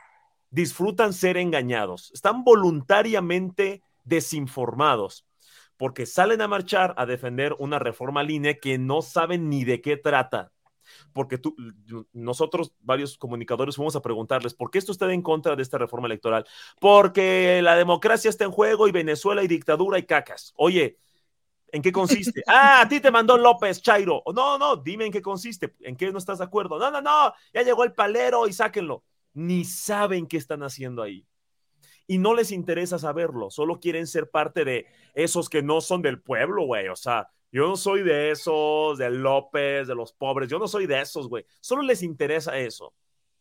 [0.51, 5.25] disfrutan ser engañados, están voluntariamente desinformados
[5.79, 9.97] porque salen a marchar a defender una reforma INE que no saben ni de qué
[9.97, 10.53] trata.
[11.13, 11.55] Porque tú,
[12.13, 16.07] nosotros, varios comunicadores, fuimos a preguntarles, ¿por qué está usted en contra de esta reforma
[16.07, 16.47] electoral?
[16.81, 20.53] Porque la democracia está en juego y Venezuela y dictadura y cacas.
[20.57, 20.99] Oye,
[21.75, 22.41] ¿En qué consiste?
[22.47, 24.23] Ah, a ti te mandó López, Chairo.
[24.33, 25.75] No, no, dime en qué consiste.
[25.81, 26.79] ¿En qué no estás de acuerdo?
[26.79, 29.03] No, no, no, ya llegó el palero y sáquenlo.
[29.33, 31.27] Ni saben qué están haciendo ahí.
[32.07, 36.21] Y no les interesa saberlo, solo quieren ser parte de esos que no son del
[36.21, 36.89] pueblo, güey.
[36.89, 40.49] O sea, yo no soy de esos, de López, de los pobres.
[40.49, 41.47] Yo no soy de esos, güey.
[41.61, 42.95] Solo les interesa eso.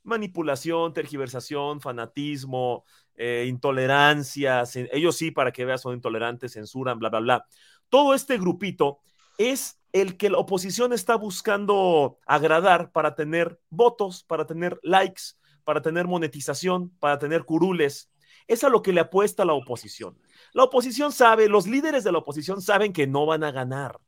[0.04, 4.66] Manipulación, tergiversación, fanatismo, eh, intolerancia.
[4.92, 7.46] Ellos sí, para que veas, son intolerantes, censuran, bla, bla, bla.
[7.90, 9.00] Todo este grupito
[9.40, 15.24] es el que la oposición está buscando agradar para tener votos, para tener likes,
[15.64, 18.12] para tener monetización, para tener curules.
[18.48, 20.20] Es a lo que le apuesta la oposición.
[20.54, 24.00] La oposición sabe, los líderes de la oposición saben que no van a ganar.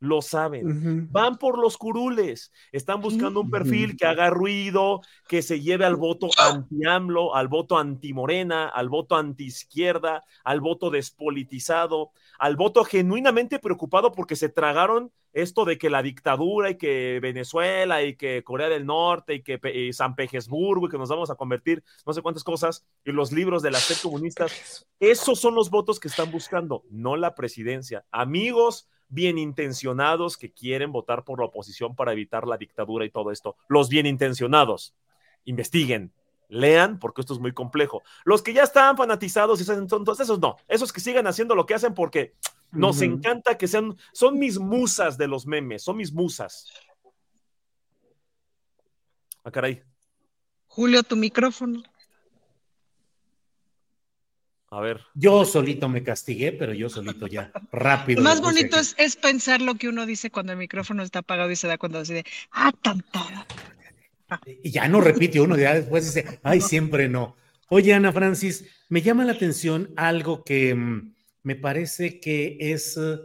[0.00, 1.08] Lo saben.
[1.10, 2.52] Van por los curules.
[2.70, 7.78] Están buscando un perfil que haga ruido, que se lleve al voto anti-AMLO, al voto
[7.78, 15.64] anti-morena, al voto anti-izquierda, al voto despolitizado, al voto genuinamente preocupado porque se tragaron esto
[15.64, 20.14] de que la dictadura y que Venezuela y que Corea del Norte y que San
[20.14, 23.70] Petersburgo y que nos vamos a convertir no sé cuántas cosas y los libros de
[23.70, 28.04] las sedes comunistas, esos son los votos que están buscando, no la presidencia.
[28.10, 33.30] Amigos bien intencionados que quieren votar por la oposición para evitar la dictadura y todo
[33.30, 34.94] esto, los bien intencionados,
[35.44, 36.12] investiguen,
[36.48, 38.02] lean, porque esto es muy complejo.
[38.24, 41.66] Los que ya están fanatizados y son tontos, esos no, esos que sigan haciendo lo
[41.66, 42.34] que hacen porque
[42.70, 46.66] nos encanta que sean, son mis musas de los memes, son mis musas.
[49.42, 49.82] Ah, caray.
[50.66, 51.82] Julio, tu micrófono.
[54.70, 55.00] A ver.
[55.14, 58.20] Yo solito me castigué, pero yo solito ya, rápido.
[58.20, 61.56] Lo más bonito es, pensar lo que uno dice cuando el micrófono está apagado y
[61.56, 63.46] se da cuando decide, ah, tanta.
[64.62, 67.34] Y ya no repite uno, ya después dice, ay, siempre no.
[67.70, 73.18] Oye, Ana Francis, me llama la atención algo que mm, me parece que es eh,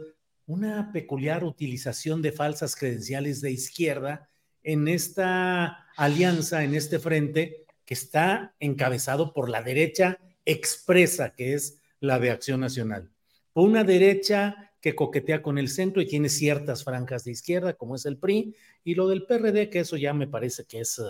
[0.46, 4.30] una peculiar utilización de falsas credenciales de izquierda
[4.62, 11.80] en esta alianza, en este frente que está encabezado por la derecha expresa, que es
[12.00, 13.10] la de Acción Nacional.
[13.54, 18.04] Una derecha que coquetea con el centro y tiene ciertas franjas de izquierda, como es
[18.04, 18.54] el PRI,
[18.84, 21.00] y lo del PRD, que eso ya me parece que es...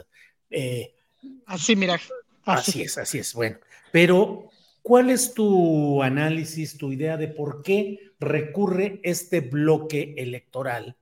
[0.51, 0.95] Eh,
[1.47, 2.01] así, mira.
[2.45, 3.35] así es, así es.
[3.35, 3.59] Bueno,
[3.91, 4.51] pero
[4.85, 10.99] ¿Cuál es tu análisis, tu idea de por qué recurre este bloque electoral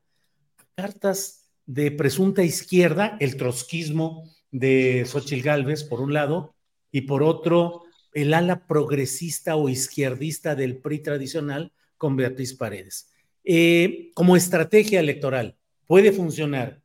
[0.57, 6.55] a cartas de presunta izquierda, el trotskismo de Xochitl Gálvez, por un lado,
[6.93, 13.11] y por otro, el ala progresista o izquierdista del PRI tradicional con Beatriz Paredes?
[13.45, 16.83] Eh, como estrategia electoral, ¿puede funcionar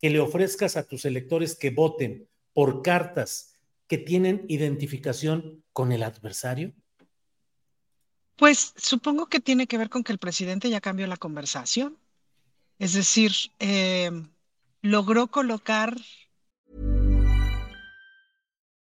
[0.00, 3.54] que le ofrezcas a tus electores que voten por cartas
[3.86, 6.72] que tienen identificación con el adversario?
[8.36, 11.96] Pues supongo que tiene que ver con que el presidente ya cambió la conversación.
[12.78, 14.10] Es decir, eh,
[14.82, 15.96] logró colocar.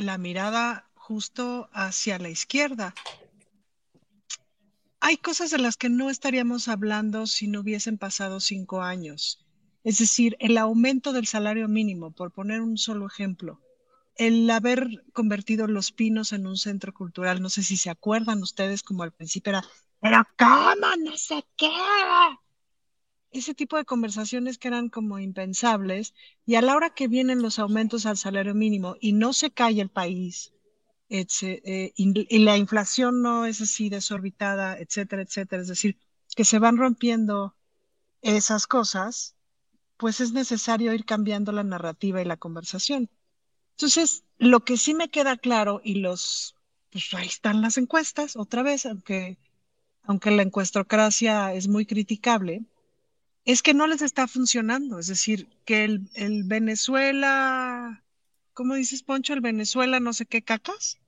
[0.00, 2.94] La mirada justo hacia la izquierda.
[4.98, 9.44] Hay cosas de las que no estaríamos hablando si no hubiesen pasado cinco años.
[9.84, 13.60] Es decir, el aumento del salario mínimo, por poner un solo ejemplo.
[14.16, 18.82] El haber convertido Los Pinos en un centro cultural, no sé si se acuerdan ustedes,
[18.82, 19.64] como al principio era,
[20.00, 20.96] pero ¿cómo?
[21.04, 21.68] No sé qué.
[23.32, 26.14] Ese tipo de conversaciones que eran como impensables,
[26.46, 29.80] y a la hora que vienen los aumentos al salario mínimo y no se cae
[29.80, 30.52] el país,
[31.10, 35.98] eh, y, la inflación no es así desorbitada, etcétera, etcétera, es decir,
[36.36, 37.56] que se van rompiendo
[38.22, 39.36] esas cosas,
[39.96, 43.10] pues es necesario ir cambiando la narrativa y la conversación.
[43.72, 46.56] Entonces, lo que sí me queda claro y los,
[46.90, 49.38] pues ahí están las encuestas, otra vez, aunque
[50.02, 52.64] aunque la encuestocracia es muy criticable,
[53.44, 54.98] es que no les está funcionando.
[54.98, 58.04] Es decir, que el, el Venezuela,
[58.54, 59.34] ¿cómo dices, Poncho?
[59.34, 61.00] El Venezuela no sé qué cacas.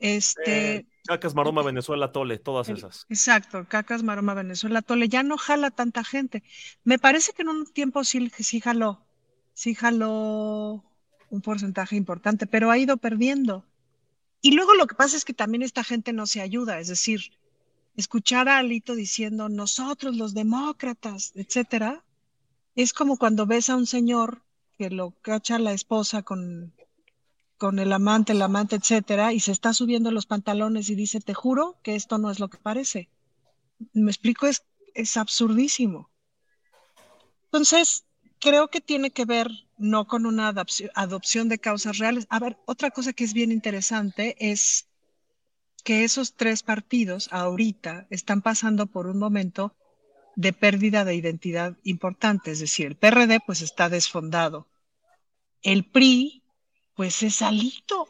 [0.00, 3.08] Este, Eh, Cacas, Maroma, Venezuela, Tole, todas esas.
[3.08, 6.42] exacto, cacas, maroma, Venezuela, tole, ya no jala tanta gente.
[6.84, 9.06] Me parece que en un tiempo sí, sí jaló,
[9.54, 10.84] sí jaló
[11.30, 13.66] un porcentaje importante, pero ha ido perdiendo.
[14.42, 17.32] Y luego lo que pasa es que también esta gente no se ayuda, es decir,
[17.98, 22.04] escuchar a Alito diciendo nosotros los demócratas, etcétera,
[22.76, 24.42] es como cuando ves a un señor
[24.78, 26.72] que lo cacha la esposa con,
[27.56, 31.34] con el amante, el amante, etcétera, y se está subiendo los pantalones y dice, te
[31.34, 33.08] juro que esto no es lo que parece.
[33.92, 34.62] Me explico, es,
[34.94, 36.08] es absurdísimo.
[37.46, 38.04] Entonces,
[38.38, 42.26] creo que tiene que ver no con una adopción, de causas reales.
[42.30, 44.87] A ver, otra cosa que es bien interesante es
[45.88, 49.74] que esos tres partidos ahorita están pasando por un momento
[50.36, 54.68] de pérdida de identidad importante, es decir, el PRD pues está desfondado.
[55.62, 56.42] El PRI
[56.94, 58.06] pues es alito.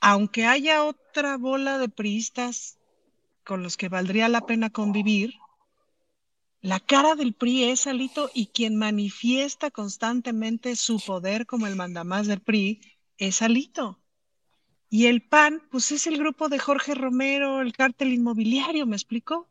[0.00, 2.78] Aunque haya otra bola de priistas
[3.44, 5.34] con los que valdría la pena convivir,
[6.62, 12.26] la cara del PRI es Alito y quien manifiesta constantemente su poder como el mandamás
[12.26, 12.80] del PRI
[13.18, 14.00] es Alito.
[14.90, 19.48] Y el PAN, pues es el grupo de Jorge Romero, el cártel inmobiliario, ¿me explicó?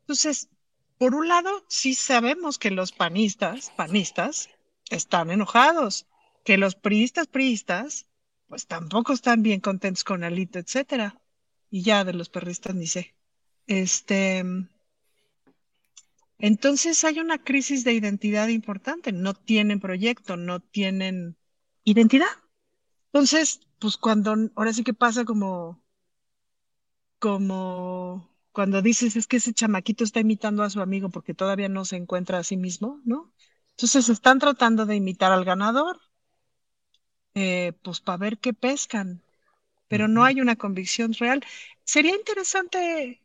[0.00, 0.48] Entonces,
[0.96, 4.48] por un lado, sí sabemos que los panistas, panistas,
[4.90, 6.06] están enojados,
[6.44, 8.06] que los priistas, priistas,
[8.48, 11.20] pues tampoco están bien contentos con Alito, etcétera.
[11.70, 13.14] Y ya de los perristas ni sé.
[13.66, 14.44] Este,
[16.38, 19.12] entonces hay una crisis de identidad importante.
[19.12, 21.36] No tienen proyecto, no tienen
[21.84, 22.26] identidad.
[23.12, 25.82] Entonces, pues cuando, ahora sí que pasa como,
[27.18, 31.84] como cuando dices es que ese chamaquito está imitando a su amigo porque todavía no
[31.84, 33.32] se encuentra a sí mismo, ¿no?
[33.72, 36.00] Entonces están tratando de imitar al ganador,
[37.34, 39.22] eh, pues para ver qué pescan,
[39.88, 41.44] pero no hay una convicción real.
[41.84, 43.22] Sería interesante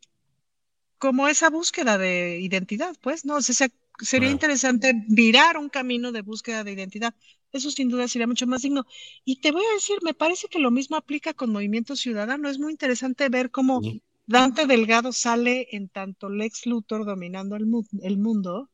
[0.97, 3.35] como esa búsqueda de identidad, pues, ¿no?
[3.37, 4.33] O sea, se- sería Claro.
[4.35, 7.13] interesante virar un camino de búsqueda de identidad.
[7.55, 8.85] Eso sin duda sería mucho más digno.
[9.23, 12.49] Y te voy a decir, me parece que lo mismo aplica con Movimiento Ciudadano.
[12.49, 13.81] Es muy interesante ver cómo.
[14.27, 18.69] Dante Delgado sale en tanto Lex Luthor dominando el, mu- el mundo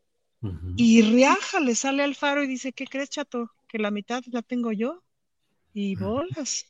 [0.76, 3.52] y Riaja le sale al faro y dice, ¿qué crees, chato?
[3.68, 5.04] Que la mitad la tengo yo.
[5.74, 6.66] Y bolas.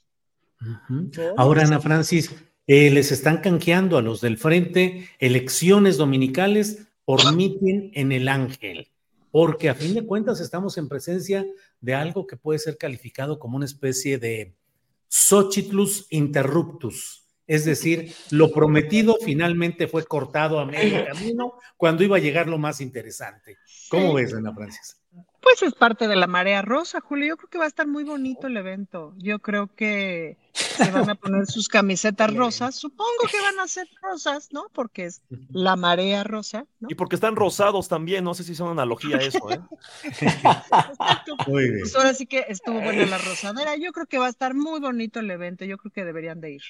[1.38, 2.32] Ahora, Ana Francis,
[2.68, 8.88] eh, les están canjeando a los del frente elecciones dominicales por mitin en el Ángel,
[9.32, 11.46] porque a fin de cuentas estamos en presencia
[11.80, 14.56] de algo que puede ser calificado como una especie de
[15.08, 22.22] Xochitlus interruptus, es decir, lo prometido finalmente fue cortado a medio camino cuando iba a
[22.22, 23.58] llegar lo más interesante.
[23.90, 24.98] ¿Cómo ves, Ana Francis?
[25.42, 27.30] Pues es parte de la marea rosa, Julio.
[27.30, 29.14] Yo creo que va a estar muy bonito el evento.
[29.18, 32.76] Yo creo que se van a poner sus camisetas rosas.
[32.76, 34.68] Supongo que van a ser rosas, ¿no?
[34.72, 36.90] Porque es la marea rosa, ¿no?
[36.92, 39.60] Y porque están rosados también, no sé si son analogía a eso, ¿eh?
[40.04, 41.36] Exacto.
[41.48, 41.80] Muy bien.
[41.82, 43.76] Pues ahora sí que estuvo buena la rosadera.
[43.78, 45.66] Yo creo que va a estar muy bonito el evento.
[45.66, 46.62] Yo creo que deberían de ir.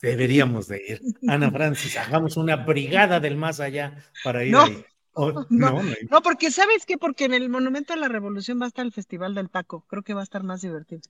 [0.00, 1.00] Deberíamos de ir.
[1.28, 4.62] Ana Francis, hagamos una brigada del más allá para ir No.
[4.62, 4.84] ahí.
[5.14, 5.70] O- No.
[5.70, 6.96] no, no hay- No, porque ¿sabes qué?
[6.98, 9.84] Porque en el Monumento a la Revolución va a estar el Festival del Taco.
[9.88, 11.02] Creo que va a estar más divertido.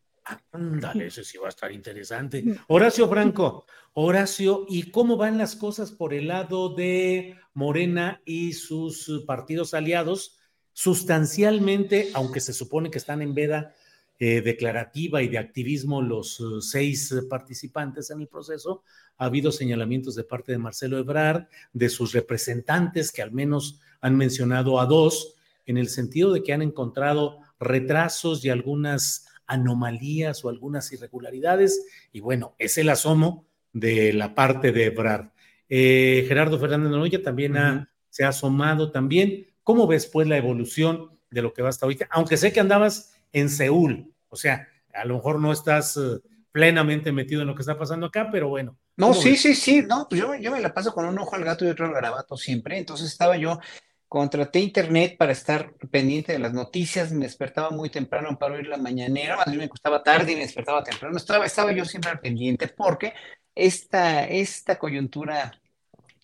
[0.53, 2.45] Ándale, eso sí va a estar interesante.
[2.69, 9.25] Horacio Franco, Horacio, ¿y cómo van las cosas por el lado de Morena y sus
[9.27, 10.39] partidos aliados?
[10.73, 13.75] Sustancialmente, aunque se supone que están en veda
[14.21, 18.85] eh, declarativa y de activismo los eh, seis eh, participantes en el proceso,
[19.17, 24.17] ha habido señalamientos de parte de Marcelo Ebrard, de sus representantes, que al menos han
[24.17, 25.35] mencionado a dos,
[25.67, 31.87] en el sentido de que han encontrado retrasos y algunas anomalías o algunas irregularidades.
[32.13, 35.31] Y bueno, es el asomo de la parte de Ebrard.
[35.69, 39.47] Eh, Gerardo Fernández Noroña también ha- se ha asomado también.
[39.63, 42.09] ¿Cómo ves pues la evolución de lo que va hasta ahorita?
[42.11, 46.19] Aunque sé que andabas en Seúl, o sea, a lo mejor no estás eh,
[46.53, 48.79] plenamente metido en lo que está pasando acá, pero bueno.
[48.97, 49.37] No, ¿cómo sí, ves?
[49.37, 51.69] sí, sí, no, pues yo, yo me la paso con un ojo al gato y
[51.69, 53.59] otro al garabato siempre, entonces estaba yo,
[54.09, 58.77] contraté internet para estar pendiente de las noticias, me despertaba muy temprano para oír la
[58.77, 62.21] mañanera, más bien me acostaba tarde y me despertaba temprano, estaba, estaba yo siempre al
[62.21, 63.15] pendiente porque
[63.55, 65.60] esta, esta coyuntura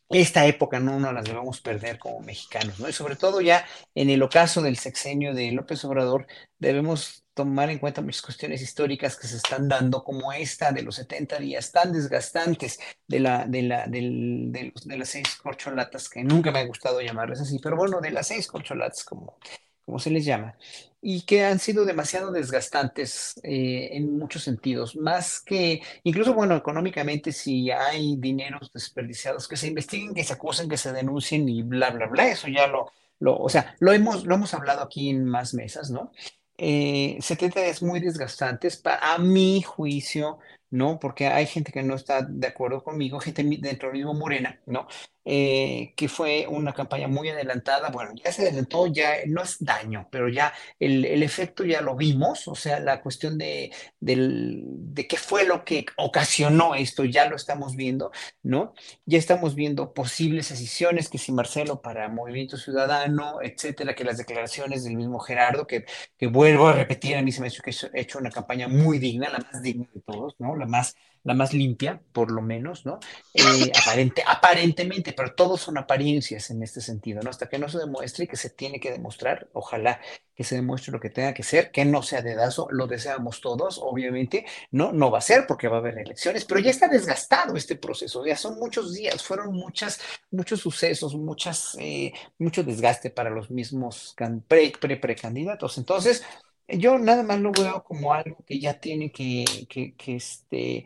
[0.08, 2.88] esta época no nos las debemos perder como mexicanos, ¿no?
[2.88, 6.26] Y sobre todo ya en el ocaso del sexenio de López Obrador,
[6.58, 10.94] debemos tomar en cuenta muchas cuestiones históricas que se están dando, como esta de los
[10.96, 16.50] 70 días tan desgastantes de, la, de, la, de, de las seis corcholatas, que nunca
[16.50, 19.38] me ha gustado llamarles así, pero bueno, de las seis corcholatas, como,
[19.86, 20.56] como se les llama,
[21.00, 27.30] y que han sido demasiado desgastantes eh, en muchos sentidos, más que, incluso, bueno, económicamente,
[27.32, 31.90] si hay dineros desperdiciados, que se investiguen, que se acusen, que se denuncien y bla,
[31.90, 35.24] bla, bla, eso ya lo, lo o sea, lo hemos, lo hemos hablado aquí en
[35.24, 36.10] más mesas, ¿no?
[36.58, 40.38] Eh, 70 días muy desgastantes, para, a mi juicio,
[40.70, 40.98] ¿no?
[40.98, 44.86] Porque hay gente que no está de acuerdo conmigo, gente dentro del mismo Morena, ¿no?
[45.28, 47.90] Eh, que fue una campaña muy adelantada.
[47.90, 51.96] Bueno, ya se adelantó, ya no es daño, pero ya el, el efecto ya lo
[51.96, 57.36] vimos, o sea, la cuestión de, de qué fue lo que ocasionó esto, ya lo
[57.36, 58.12] estamos viendo,
[58.42, 58.74] ¿no?
[59.04, 64.84] Ya estamos viendo posibles decisiones, que si Marcelo para Movimiento Ciudadano, etcétera, que las declaraciones
[64.84, 65.84] del mismo Gerardo, que,
[66.16, 68.68] que vuelvo a repetir, a mí se me ha hecho que he hecho una campaña
[68.68, 70.55] muy digna, la más digna de todos, ¿no?
[70.56, 70.96] La más
[71.26, 73.00] la más limpia, por lo menos, ¿no?
[73.34, 77.30] Eh, aparente, aparentemente, pero todos son apariencias en este sentido, ¿no?
[77.30, 80.00] Hasta que no se demuestre y que se tiene que demostrar, ojalá
[80.36, 83.80] que se demuestre lo que tenga que ser, que no sea dedazo, lo deseamos todos,
[83.82, 87.56] obviamente, no, no va a ser porque va a haber elecciones, pero ya está desgastado
[87.56, 89.98] este proceso, ya son muchos días, fueron muchas,
[90.30, 94.14] muchos sucesos, muchas, eh, mucho desgaste para los mismos
[94.46, 95.76] pre, pre, precandidatos.
[95.76, 96.22] Entonces,
[96.68, 100.84] yo nada más lo veo como algo que ya tiene que, que, este,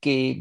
[0.00, 0.40] que,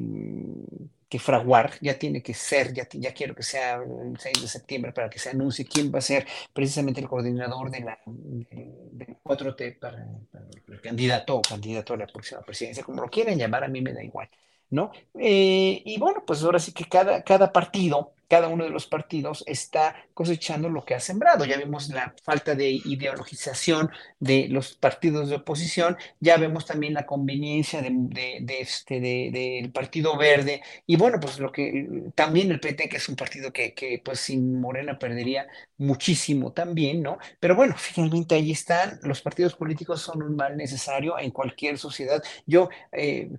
[1.09, 4.91] que, fraguar, ya tiene que ser, ya, ya quiero que sea el 6 de septiembre
[4.91, 9.79] para que se anuncie quién va a ser precisamente el coordinador de la, de, 4T
[9.79, 13.67] para, para, el candidato o candidato a la próxima presidencia, como lo quieran llamar, a
[13.69, 14.29] mí me da igual,
[14.69, 14.91] ¿no?
[15.17, 19.43] Eh, y bueno, pues ahora sí que cada, cada partido cada uno de los partidos
[19.47, 21.45] está cosechando lo que ha sembrado.
[21.45, 27.05] Ya vemos la falta de ideologización de los partidos de oposición, ya vemos también la
[27.05, 32.97] conveniencia de, este, del Partido Verde y bueno, pues lo que también el PT, que
[32.97, 35.47] es un partido que, que pues sin Morena perdería
[35.77, 37.17] muchísimo también, ¿no?
[37.39, 42.23] Pero bueno, finalmente ahí están, los partidos políticos son un mal necesario en cualquier sociedad.
[42.45, 43.31] Yo eh,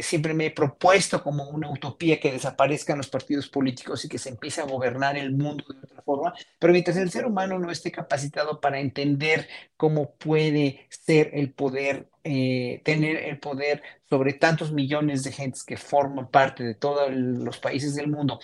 [0.00, 4.30] siempre me he propuesto como una utopía que desaparezcan los partidos políticos y que se
[4.30, 7.90] empiece a gobernar el mundo de otra forma, pero mientras el ser humano no esté
[7.90, 15.24] capacitado para entender cómo puede ser el poder, eh, tener el poder sobre tantos millones
[15.24, 18.40] de gentes que forman parte de todos los países del mundo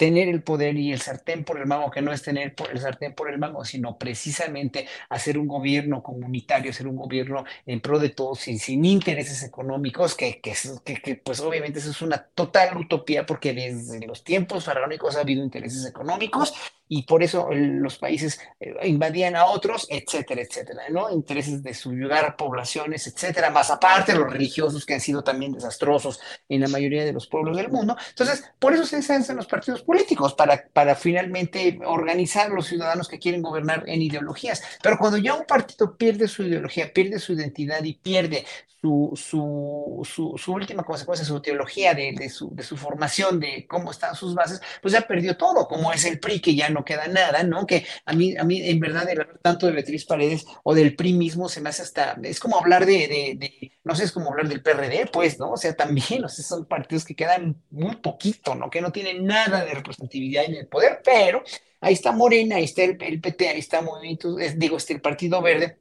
[0.00, 3.14] tener el poder y el sartén por el mango, que no es tener el sartén
[3.14, 8.08] por el mango, sino precisamente hacer un gobierno comunitario, hacer un gobierno en pro de
[8.08, 13.26] todos, sin, sin intereses económicos, que, que, que, pues obviamente eso es una total utopía,
[13.26, 16.54] porque desde los tiempos faraónicos ha habido intereses económicos
[16.92, 21.08] y por eso los países eh, invadían a otros, etcétera, etcétera, ¿no?
[21.08, 26.20] Intereses de subyugar a poblaciones, etcétera, más aparte los religiosos que han sido también desastrosos
[26.48, 27.96] en la mayoría de los pueblos del mundo.
[28.08, 33.08] Entonces, por eso se hacen los partidos políticos, para, para finalmente organizar a los ciudadanos
[33.08, 34.60] que quieren gobernar en ideologías.
[34.82, 38.44] Pero cuando ya un partido pierde su ideología, pierde su identidad y pierde
[38.80, 43.66] su, su, su, su, última consecuencia, su teología de, de, su, de su formación, de
[43.68, 46.79] cómo están sus bases, pues ya perdió todo, como es el PRI, que ya no
[46.84, 47.66] queda nada, ¿no?
[47.66, 50.96] Que a mí, a mí en verdad, el hablar tanto de Beatriz Paredes o del
[50.96, 54.48] PRI mismo se me hace hasta, es como hablar de, no sé, es como hablar
[54.48, 55.52] del PRD, pues, ¿no?
[55.52, 58.70] O sea, también, o sea, son partidos que quedan muy poquito, ¿no?
[58.70, 61.42] Que no tienen nada de representatividad en el poder, pero
[61.80, 65.78] ahí está Morena, ahí está el, PT, ahí está Movimiento, digo, este, el Partido Verde,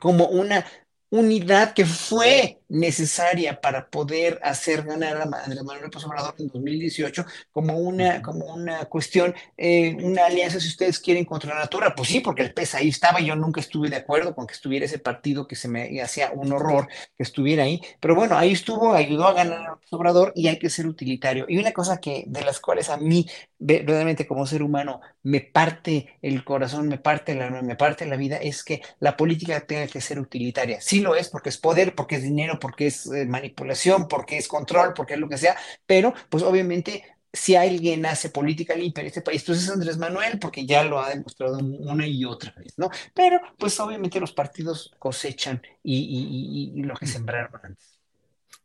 [0.00, 0.64] como una
[1.10, 7.26] unidad que fue necesaria para poder hacer ganar a Andrés Manuel López Obrador en 2018
[7.50, 11.94] como una, como una cuestión, eh, una alianza, si ustedes quieren, contra la natura.
[11.94, 14.86] Pues sí, porque el PES ahí estaba, yo nunca estuve de acuerdo con que estuviera
[14.86, 18.94] ese partido que se me hacía un horror que estuviera ahí, pero bueno, ahí estuvo,
[18.94, 21.46] ayudó a ganar a López Obrador y hay que ser utilitario.
[21.48, 23.26] Y una cosa que de las cuales a mí,
[23.58, 28.36] verdaderamente como ser humano, me parte el corazón, me parte la, me parte la vida,
[28.36, 30.80] es que la política tenga que ser utilitaria.
[30.80, 34.46] Sí lo es, porque es poder, porque es dinero, porque es eh, manipulación, porque es
[34.46, 35.56] control, porque es lo que sea,
[35.86, 40.38] pero pues obviamente si alguien hace política limpia en este país, entonces es Andrés Manuel,
[40.38, 42.90] porque ya lo ha demostrado una y otra vez, ¿no?
[43.14, 47.98] Pero pues obviamente los partidos cosechan y, y, lo que sembraron antes.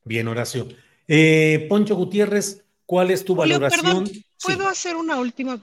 [0.03, 0.67] Bien, Horacio.
[1.07, 4.09] Eh, Poncho Gutiérrez, ¿cuál es tu valoración?
[4.41, 5.59] ¿Puedo hacer una última?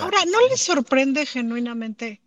[0.00, 2.20] Ahora, ¿no les sorprende genuinamente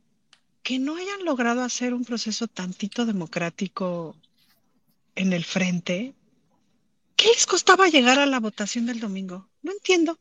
[0.64, 4.16] que no hayan logrado hacer un proceso tantito democrático
[5.18, 6.16] en el frente,
[7.16, 9.50] ¿qué les costaba llegar a la votación del domingo?
[9.62, 10.18] No entiendo.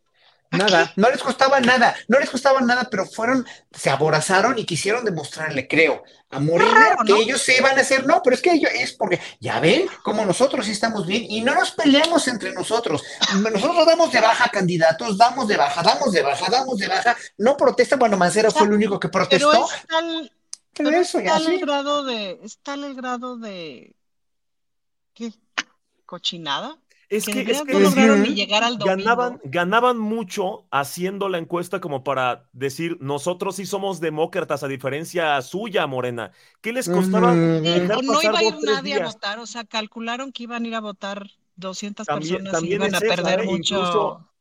[0.52, 5.04] Nada, no les costaba nada, no les costaba nada, pero fueron, se aborazaron y quisieron
[5.04, 7.18] demostrarle, creo, a Morena que ¿no?
[7.18, 10.24] ellos se iban a hacer, no, pero es que ellos, es porque, ya ven, como
[10.24, 13.02] nosotros sí estamos bien y no nos peleamos entre nosotros.
[13.34, 17.56] Nosotros damos de baja candidatos, damos de baja, damos de baja, damos de baja, no
[17.56, 20.32] protesta, bueno, Mancera fue el único que Pero protestó, es tal,
[20.72, 21.54] pero pero eso es ya sí.
[21.54, 23.96] el grado de, es tal el grado de,
[25.16, 25.32] ¿qué?
[26.04, 26.78] ¿Cochinada?
[27.08, 28.96] Es Que que, de es veras que no lograron ni llegar al domingo.
[29.04, 35.40] ganaban, ganaban mucho haciendo la encuesta como para decir, nosotros sí somos demócratas a diferencia
[35.42, 36.32] suya, Morena.
[36.60, 40.64] ¿Qué les costaba no iba a ir nadie a votar, o sea, calcularon que iban
[40.64, 43.44] a ir a votar 200 También, personas y también iban a esa, perder ¿eh?
[43.44, 43.76] mucho.
[43.76, 44.32] Incluso,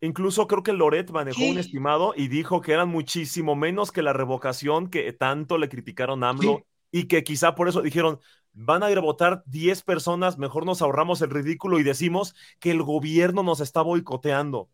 [0.00, 4.12] incluso creo que Loret manejó un estimado y dijo que eran muchísimo menos que la
[4.12, 8.20] revocación que tanto le criticaron a AMLO y que quizá por eso dijeron,
[8.52, 12.70] van a ir a votar 10 personas, mejor nos ahorramos el ridículo y decimos que
[12.70, 14.68] el gobierno nos está boicoteando.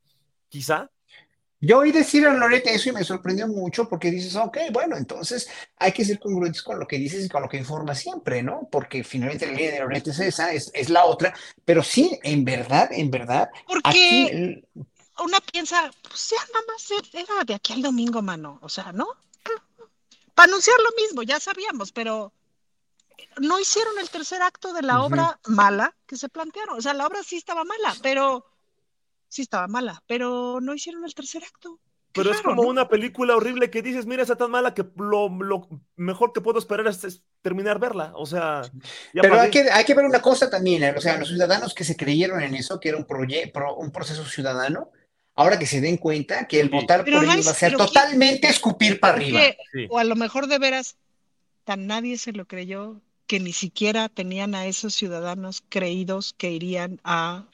[0.49, 0.91] Quizá.
[1.61, 5.49] Yo oí decir a Loreta eso y me sorprendió mucho porque dices, ok, bueno, entonces
[5.77, 8.69] hay que ser congruentes con lo que dices y con lo que informas siempre, ¿no?
[8.71, 12.45] Porque finalmente la línea de Loreta es esa, es, es la otra, pero sí, en
[12.45, 14.69] verdad, en verdad, Porque aquí, el-
[15.25, 18.61] una piensa, pues ya nada más era de aquí al domingo, mano.
[18.63, 19.09] O sea, ¿no?
[20.37, 22.33] Para anunciar lo mismo, ya sabíamos, pero
[23.41, 26.79] no hicieron el tercer acto de la obra mala que se plantearon.
[26.79, 28.45] O sea, la obra sí estaba mala, pero
[29.29, 31.79] sí estaba mala, pero no hicieron el tercer acto.
[32.13, 32.69] Qué Pero es como ¿no?
[32.69, 36.59] una película horrible que dices, mira, está tan mala que lo, lo mejor que puedo
[36.59, 38.13] esperar es, es terminar verla.
[38.17, 38.63] O sea,
[39.13, 41.75] ya pero hay que, hay que ver una cosa también, eh, o sea, los ciudadanos
[41.75, 44.91] que se creyeron en eso, que era un, proye- pro- un proceso ciudadano,
[45.35, 46.75] ahora que se den cuenta que el Sí.
[46.77, 49.41] votar Pero por no ellos va a ser pero ¿quién- totalmente escupir para arriba.
[49.73, 49.87] Sí.
[49.91, 50.97] o a lo mejor de veras,
[51.65, 57.01] tan nadie se lo creyó que ni siquiera tenían a esos ciudadanos creídos que irían
[57.05, 57.47] a...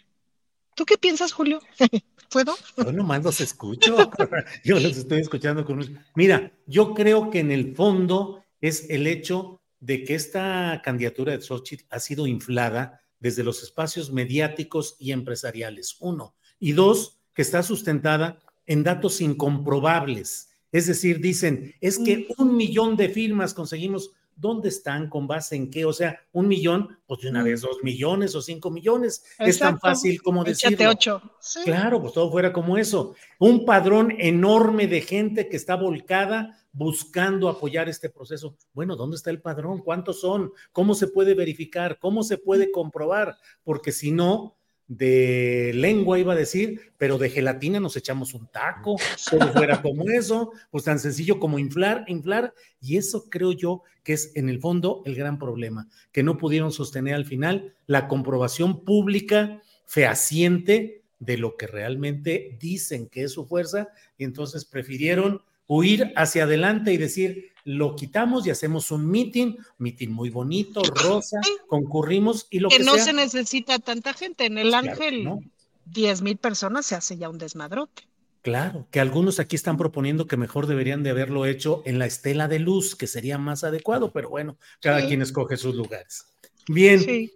[0.74, 1.60] ¿Tú qué piensas, Julio?
[2.30, 2.54] ¿Puedo?
[2.78, 4.10] Yo nomás los escucho.
[4.64, 9.60] Yo los estoy escuchando con Mira, yo creo que en el fondo es el hecho
[9.80, 15.96] de que esta candidatura de Xochitl ha sido inflada desde los espacios mediáticos y empresariales,
[16.00, 16.34] uno.
[16.58, 20.50] Y dos, que está sustentada en datos incomprobables.
[20.72, 24.12] Es decir, dicen, es que un millón de firmas conseguimos.
[24.36, 25.08] ¿Dónde están?
[25.08, 25.84] ¿Con base en qué?
[25.84, 29.24] O sea, un millón, pues de una vez dos millones o cinco millones.
[29.38, 30.90] Es tan fácil como decirlo.
[30.90, 31.22] ocho.
[31.40, 31.60] Sí.
[31.64, 33.14] Claro, pues todo fuera como eso.
[33.38, 38.56] Un padrón enorme de gente que está volcada buscando apoyar este proceso.
[38.72, 39.80] Bueno, ¿dónde está el padrón?
[39.80, 40.52] ¿Cuántos son?
[40.72, 41.98] ¿Cómo se puede verificar?
[41.98, 43.38] ¿Cómo se puede comprobar?
[43.62, 44.56] Porque si no,
[44.86, 48.96] de lengua iba a decir, pero de gelatina nos echamos un taco,
[49.30, 54.12] todo fuera como eso, pues tan sencillo como inflar, inflar, y eso creo yo que
[54.12, 58.84] es en el fondo el gran problema, que no pudieron sostener al final la comprobación
[58.84, 66.12] pública fehaciente de lo que realmente dicen que es su fuerza, y entonces prefirieron huir
[66.16, 72.46] hacia adelante y decir, lo quitamos y hacemos un meeting, meeting muy bonito, rosa, concurrimos
[72.50, 73.04] y lo que, Que no sea.
[73.04, 74.46] se necesita tanta gente.
[74.46, 75.40] En el Ángel, no.
[75.86, 78.02] 10 mil personas se hace ya un desmadrote.
[78.42, 82.46] Claro, que algunos aquí están proponiendo que mejor deberían de haberlo hecho en la estela
[82.48, 85.06] de luz, que sería más adecuado, pero bueno, cada Sí.
[85.08, 86.26] quien escoge sus lugares.
[86.68, 87.32] Bien, Sí.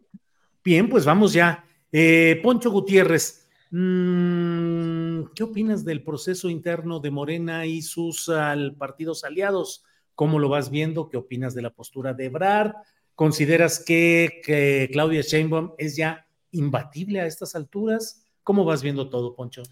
[0.62, 1.64] bien, pues vamos ya.
[1.92, 9.24] Eh, Poncho Gutiérrez, mm, ¿qué opinas del proceso interno de Morena y sus al, partidos
[9.24, 9.84] aliados?
[10.18, 11.08] ¿Cómo lo vas viendo?
[11.08, 12.72] ¿Qué opinas de la postura de Ebrard?
[13.14, 18.26] ¿Consideras que, que Claudia Sheinbaum es ya imbatible a estas alturas?
[18.42, 19.62] ¿Cómo vas viendo todo, Poncho?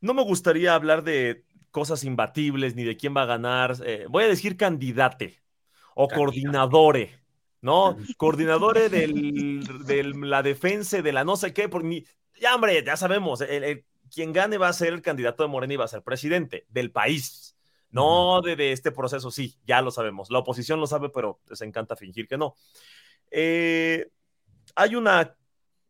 [0.00, 1.42] No me gustaría hablar de
[1.72, 3.78] cosas imbatibles ni de quién va a ganar.
[3.84, 5.42] eh, voy a decir candidate
[5.96, 6.14] o Candidato.
[6.16, 7.10] coordinadore,
[7.60, 7.96] ¿no?
[8.16, 11.68] Coordinadore del- de la defensa de la no sé qué.
[11.68, 12.04] Por, ni,
[12.40, 13.40] ya, hombre, ya sabemos.
[13.40, 13.84] el- el-
[14.14, 16.92] quien gane va a ser el candidato de Morena y va a ser presidente del
[16.92, 17.55] país.
[17.96, 20.30] No de, este proceso, sí, ya lo sabemos.
[20.30, 22.54] La oposición lo sabe, pero les encanta fingir que no.
[23.30, 24.10] Eh,
[24.74, 25.36] hay una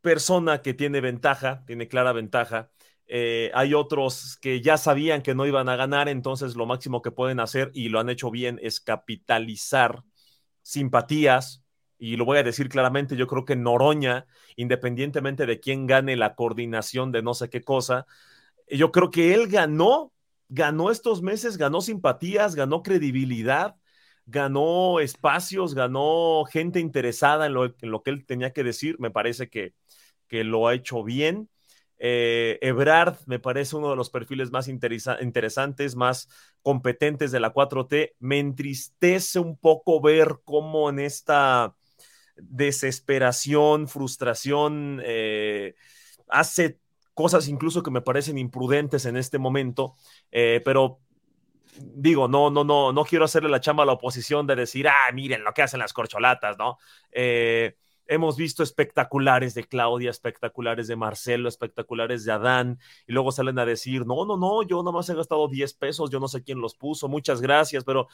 [0.00, 2.70] persona que tiene ventaja, tiene clara ventaja.
[3.08, 7.10] Eh, hay otros que ya sabían que no iban a ganar, entonces lo máximo que
[7.10, 10.02] pueden hacer, y lo han hecho bien, es capitalizar
[10.62, 11.64] simpatías.
[11.98, 14.26] Y lo voy a decir claramente, yo creo que Noroña,
[14.56, 18.06] independientemente de quién gane la coordinación de no sé qué cosa,
[18.68, 20.12] yo creo que él ganó,
[20.48, 23.76] ganó estos meses, ganó simpatías, ganó credibilidad,
[24.26, 28.96] ganó espacios, ganó gente interesada en lo, que él tenía que decir.
[28.98, 29.74] Me parece que,
[30.28, 31.48] que lo ha hecho bien.
[31.98, 36.28] Eh, Ebrard me parece uno de los perfiles más interesa interesantes, más
[36.62, 38.14] competentes de la 4T.
[38.18, 41.74] Me entristece un poco ver cómo en esta
[42.36, 45.74] desesperación, frustración, eh,
[46.28, 46.78] hace
[47.16, 49.94] cosas incluso que me parecen imprudentes en este momento,
[50.30, 51.00] eh, pero
[51.80, 55.10] digo, no, no, no, no quiero hacerle la chamba a la oposición de decir, ah,
[55.14, 56.76] miren lo que hacen las corcholatas, ¿no?
[57.10, 57.74] Eh,
[58.06, 63.64] hemos visto espectaculares de Claudia, espectaculares de Marcelo, espectaculares de Adán, y luego salen a
[63.64, 66.74] decir, no, no, no, yo nomás he gastado 10 pesos, yo no sé quién los
[66.74, 68.08] puso, muchas gracias, pero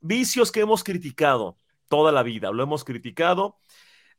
[0.00, 1.58] vicios que hemos criticado
[1.88, 3.58] toda la vida, lo hemos criticado.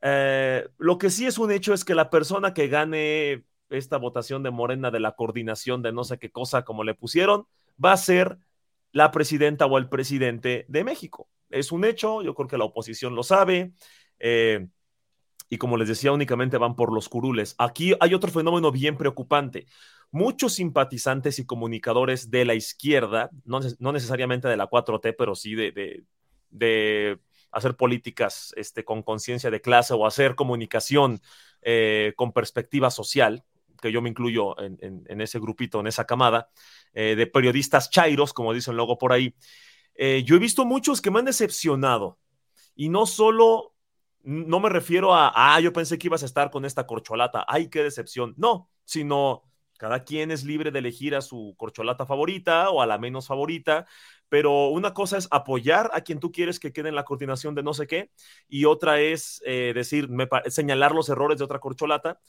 [0.02, 4.44] Eh, lo que sí es un hecho es que la persona que gane esta votación
[4.44, 7.48] de Morena de la coordinación de no sé qué cosa como le pusieron,
[7.84, 8.38] va a ser
[8.92, 11.30] la presidenta o el presidente de México.
[11.50, 13.74] Es un hecho, yo creo que la oposición lo sabe.
[14.20, 14.68] Eh,
[15.50, 17.56] y como les decía, únicamente van por los curules.
[17.58, 19.66] Aquí hay otro fenómeno bien preocupante.
[20.12, 23.60] Muchos simpatizantes y comunicadores de la izquierda, no,
[23.92, 26.04] necesariamente de la 4T, pero sí de,
[26.50, 27.20] de,
[27.52, 31.22] hacer políticas este, con conciencia de clase o hacer comunicación
[31.62, 33.44] eh, con perspectiva social,
[33.82, 36.50] que yo me incluyo en, ese grupito, en esa camada,
[36.94, 39.36] eh, de periodistas chairos, como dicen luego por ahí,
[39.96, 42.20] eh, yo he visto muchos que me han decepcionado.
[42.76, 43.76] Y no solo,
[44.24, 47.70] no me refiero a, ah, yo pensé que ibas a estar con esta corcholata, ay,
[47.70, 48.34] qué decepción.
[48.38, 49.44] No, sino
[49.78, 53.88] cada quien es libre de elegir a su corcholata favorita o a la menos favorita,
[54.30, 57.64] pero una cosa es apoyar a quien tú quieres que quede en la coordinación de
[57.64, 58.12] no sé qué,
[58.48, 60.10] y otra es eh, decir,
[60.48, 62.20] señalar los errores de otra corcholata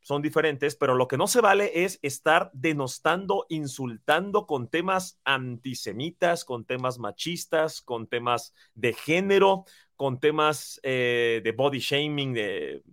[0.00, 6.44] son diferentes, pero lo que no se vale es estar denostando, insultando con temas antisemitas,
[6.44, 9.64] con temas machistas, con temas de género,
[9.96, 12.32] con temas eh, de body shaming,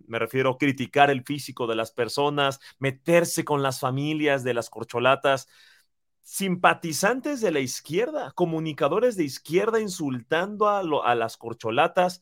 [0.06, 4.68] me refiero a criticar el físico de las personas, meterse con las familias de las
[4.68, 5.48] corcholatas,
[6.20, 12.20] simpatizantes de la izquierda, comunicadores de izquierda insultando a las corcholatas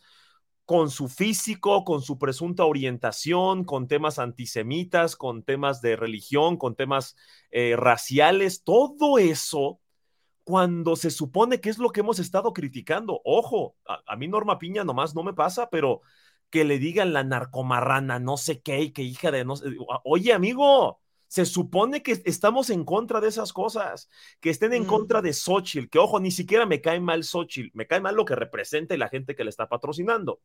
[0.67, 6.75] con su físico, con su presunta orientación, con temas antisemitas, con temas de religión, con
[6.75, 7.17] temas
[7.53, 9.81] eh, raciales, todo eso,
[10.43, 13.21] cuando se supone que es lo que hemos estado criticando.
[13.25, 16.03] Ojo, a, mí Norma Piña nomás no me pasa, pero
[16.51, 19.67] que le digan la narcomarrana, no sé qué, que hija de no sé.
[20.05, 24.09] Oye, amigo, se supone que estamos en contra de esas cosas,
[24.41, 27.87] que estén en contra de Xochitl, que ojo, ni siquiera me cae mal Xochitl, me
[27.87, 30.41] cae mal lo que representa y la gente que le está patrocinando,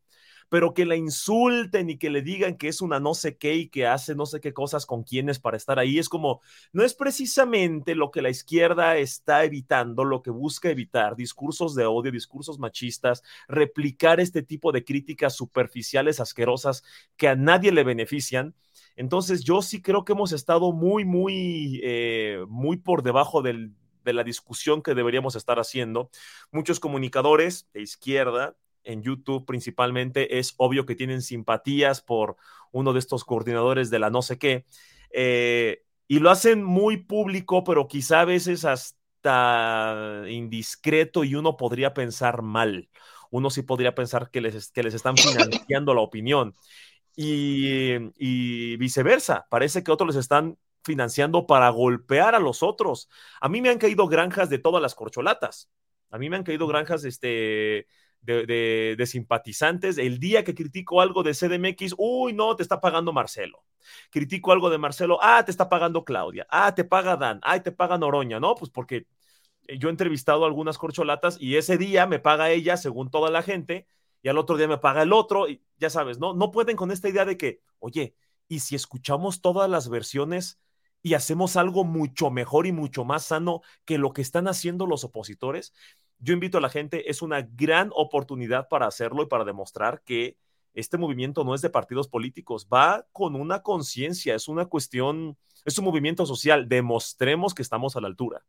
[0.49, 3.69] pero que la insulten y que le digan que es una no sé qué y
[3.69, 6.41] que hace no sé qué cosas con quienes para estar ahí, es como,
[6.73, 11.85] no es precisamente lo que la izquierda está evitando, lo que busca evitar, discursos de
[11.85, 16.83] odio, discursos machistas, replicar este tipo de críticas superficiales, asquerosas,
[17.17, 18.55] que a nadie le benefician
[18.95, 23.71] entonces, yo sí creo que hemos estado muy, muy, eh, muy por debajo de
[24.05, 26.09] la discusión que deberíamos estar haciendo.
[26.51, 32.37] Muchos comunicadores de izquierda, en YouTube principalmente, es obvio que tienen simpatías por
[32.71, 34.65] uno de estos coordinadores de la no sé qué,
[35.13, 41.93] eh, y lo hacen muy público, pero quizá a veces hasta indiscreto y uno podría
[41.93, 42.89] pensar mal.
[43.29, 46.53] Uno sí podría pensar que les, que les están financiando la opinión
[47.15, 49.47] y, viceversa.
[49.49, 53.09] Parece que otros les están financiando para golpear a los otros.
[53.39, 55.69] A mí me han caído granjas de todas las corcholatas.
[56.09, 57.87] A mí me han caído granjas este,
[58.21, 59.97] de, de, simpatizantes.
[59.97, 63.63] El día que critico algo de CDMX, uy, no, te está pagando Marcelo.
[64.09, 66.47] Critico algo de Marcelo, ah, te está pagando Claudia.
[66.49, 67.39] Ah, te paga Dan.
[67.43, 68.39] Ah, te paga Noroña.
[68.39, 69.07] No, pues porque
[69.67, 73.41] yo he entrevistado a algunas corcholatas y ese día me paga ella, según toda la
[73.41, 73.87] gente,
[74.21, 76.33] y al otro día me paga el otro, y ya sabes, ¿no?
[76.33, 78.15] No pueden con esta idea de que, oye,
[78.47, 80.59] ¿y si escuchamos todas las versiones
[81.01, 85.03] y hacemos algo mucho mejor y mucho más sano que lo que están haciendo los
[85.03, 85.73] opositores?
[86.19, 90.37] Yo invito a la gente, es una gran oportunidad para hacerlo y para demostrar que
[90.73, 95.77] este movimiento no es de partidos políticos, va con una conciencia, es una cuestión, es
[95.77, 98.45] un movimiento social, demostremos que estamos a la altura.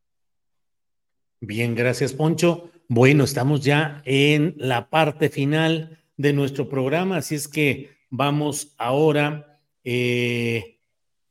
[1.41, 2.71] Bien, gracias, Poncho.
[2.95, 9.59] Bueno, estamos ya en la parte final de nuestro programa, así es que vamos ahora
[9.83, 10.79] eh,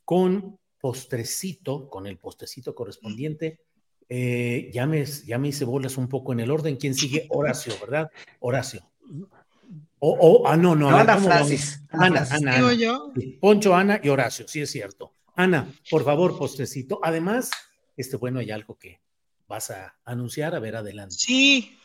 [0.04, 3.60] con postrecito, con el postrecito correspondiente.
[4.10, 6.78] Eh, ya, me, ya me hice bolas un poco en el orden.
[6.78, 7.28] ¿Quién sigue?
[7.30, 8.10] Horacio, ¿verdad?
[8.40, 8.82] Horacio.
[10.00, 10.90] O, ah, no, no.
[10.90, 11.84] Ana Francis.
[11.92, 12.74] Ana, Ana, Ana.
[12.74, 13.14] yo?
[13.40, 15.14] Poncho, Ana y Horacio, sí es cierto.
[15.36, 17.00] Ana, por favor, postrecito.
[17.04, 17.52] Además,
[17.96, 19.00] este, bueno, hay algo que,
[19.52, 20.56] vas a anunciar.
[20.56, 21.16] A ver, adelante.
[21.18, 21.78] Sí,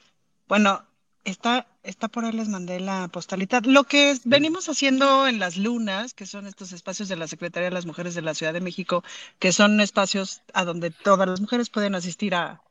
[0.49, 0.87] bueno,
[1.25, 3.61] está, está por ahí les mandé la postalita.
[3.65, 7.75] Lo que venimos haciendo en las lunas, que son estos espacios de la Secretaría de
[7.75, 9.03] las Mujeres de la Ciudad de México,
[9.39, 12.63] que son espacios a donde todas las mujeres pueden asistir a,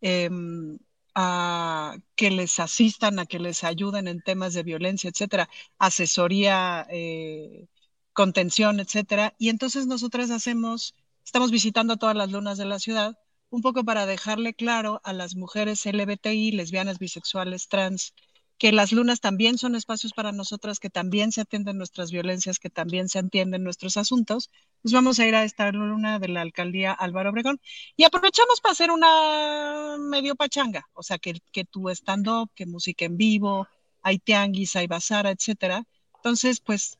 [0.00, 0.78] em,
[1.14, 5.48] a que les asistan, a que les ayuden en temas de violencia, etcétera,
[5.78, 7.66] asesoría eh,
[8.12, 9.34] contención, etcétera.
[9.38, 10.94] Y entonces nosotras hacemos,
[11.24, 13.18] estamos visitando todas las lunas de la ciudad,
[13.54, 18.12] un poco para dejarle claro a las mujeres LBTI, lesbianas, bisexuales, trans,
[18.58, 22.68] que las lunas también son espacios para nosotras, que también se atienden nuestras violencias, que
[22.68, 24.50] también se atienden nuestros asuntos.
[24.82, 27.60] Pues vamos a ir a esta luna de la alcaldía Álvaro Obregón
[27.96, 33.04] y aprovechamos para hacer una medio pachanga, o sea, que, que tu stand-up, que música
[33.04, 33.68] en vivo,
[34.02, 35.84] hay tianguis, hay bazara, etcétera.
[36.16, 36.98] Entonces, pues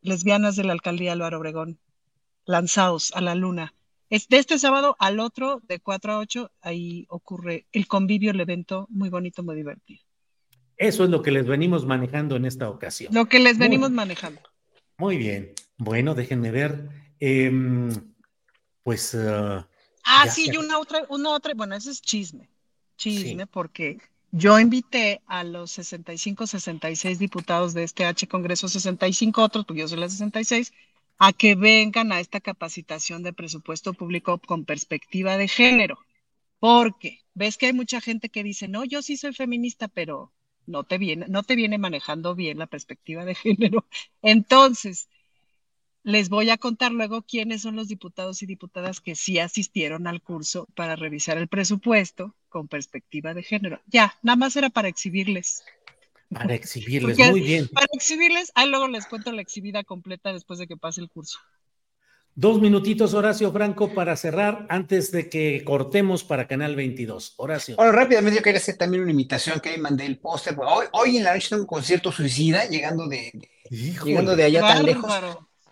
[0.00, 1.78] lesbianas de la alcaldía Álvaro Obregón,
[2.44, 3.72] lanzados a la luna.
[4.12, 8.40] Es de este sábado al otro, de 4 a 8, ahí ocurre el convivio, el
[8.40, 10.02] evento muy bonito, muy divertido.
[10.76, 13.14] Eso es lo que les venimos manejando en esta ocasión.
[13.14, 14.42] Lo que les venimos manejando.
[14.98, 15.54] Muy bien.
[15.78, 16.90] Bueno, déjenme ver.
[17.20, 17.88] Em,
[18.82, 19.14] pues.
[19.14, 19.64] Uh,
[20.04, 22.50] ah, sí, y una otra, una otra, bueno, ese es chisme.
[22.98, 23.96] Chisme, porque
[24.30, 29.88] yo invité a los 65, 66 diputados de este H Congreso 65, otros, porque yo
[29.88, 30.70] soy la 66,
[31.24, 36.00] a que vengan a esta capacitación de presupuesto público con perspectiva de género.
[36.58, 40.32] Porque ves que hay mucha gente que dice, no, yo sí soy feminista, pero
[40.66, 43.86] no te viene, no te viene manejando bien la perspectiva de género.
[44.22, 45.08] Entonces,
[46.02, 50.22] les voy a contar luego quiénes son los diputados y diputadas que sí asistieron al
[50.22, 53.80] curso para revisar el presupuesto con perspectiva de género.
[53.86, 55.62] Ya, nada más era para exhibirles.
[56.32, 57.68] Para exhibirles, muy bien.
[57.68, 61.38] Para exhibirles, ahí luego les cuento la exhibida completa después de que pase el curso.
[62.34, 67.34] Dos minutitos, Horacio Franco, para cerrar antes de que cortemos para Canal 22.
[67.36, 67.76] Horacio.
[67.76, 70.56] Bueno, rápidamente yo quería hacer también una invitación que ahí mandé el póster.
[70.58, 73.32] Hoy, hoy en la noche tengo un concierto suicida llegando de,
[73.68, 75.12] llegando de allá tan lejos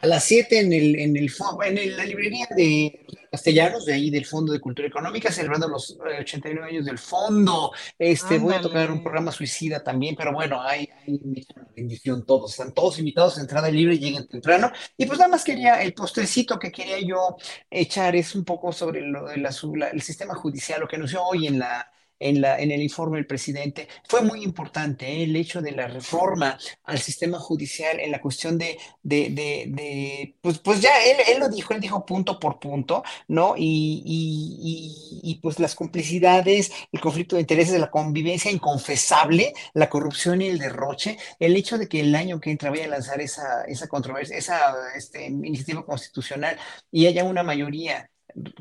[0.01, 1.31] a las 7 en, el, en, el,
[1.65, 6.67] en la librería de Castellanos, de ahí del Fondo de Cultura Económica, celebrando los 89
[6.67, 7.71] eh, años del fondo.
[7.99, 11.47] Este, voy a tocar un programa suicida también, pero bueno, hay, hay
[11.77, 14.73] bendición todos, están todos invitados a entrada libre, lleguen temprano.
[14.97, 17.37] Y pues nada más quería, el postrecito que quería yo
[17.71, 19.51] echar es un poco sobre lo de la,
[19.93, 21.91] el sistema judicial, lo que anunció hoy en la
[22.21, 25.25] en, la, en el informe del presidente, fue muy importante ¿eh?
[25.25, 30.59] el hecho de la reforma al sistema judicial en la cuestión de, de, de, pues,
[30.59, 33.55] pues ya él, él, lo dijo, él dijo punto por punto, ¿no?
[33.57, 40.43] Y, y, y, pues las complicidades, el conflicto de intereses, la convivencia inconfesable, la corrupción
[40.43, 43.65] y el derroche, el hecho de que el año que entra vaya a lanzar esa,
[43.65, 46.59] esa controversia, esa este, iniciativa constitucional
[46.91, 48.11] y haya una mayoría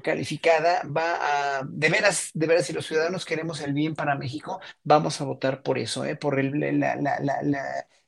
[0.04, 4.60] calificada va a, de veras, de veras, si los ciudadanos queremos el bien para México,
[4.84, 6.16] vamos a votar por eso, ¿eh?
[6.16, 6.64] por el,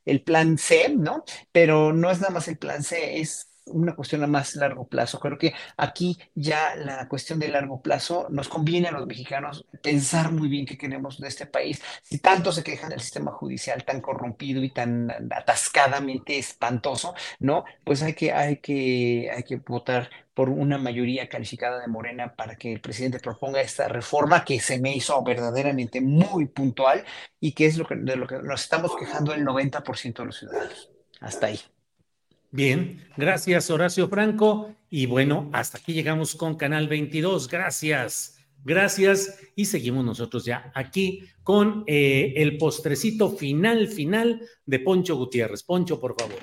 [0.04, 1.24] el plan C, ¿no?
[1.52, 5.20] Pero no es nada más el plan C, es una cuestión a más largo plazo.
[5.20, 10.32] Creo que aquí ya la cuestión de largo plazo nos conviene a los mexicanos pensar
[10.32, 11.82] muy bien qué queremos de este país.
[12.02, 17.64] Si tanto se quejan del sistema judicial tan corrompido y tan atascadamente espantoso, ¿no?
[17.84, 22.56] Pues hay que, hay que, hay que votar por una mayoría calificada de Morena para
[22.56, 27.04] que el presidente proponga esta reforma que se me hizo verdaderamente muy puntual
[27.38, 30.38] y que es lo que, de lo que nos estamos quejando el 90% de los
[30.38, 30.90] ciudadanos.
[31.20, 31.60] Hasta ahí.
[32.54, 34.74] Bien, gracias Horacio Franco.
[34.90, 37.48] Y bueno, hasta aquí llegamos con Canal 22.
[37.48, 39.38] Gracias, gracias.
[39.56, 45.62] Y seguimos nosotros ya aquí con eh, el postrecito final, final de Poncho Gutiérrez.
[45.62, 46.40] Poncho, por favor.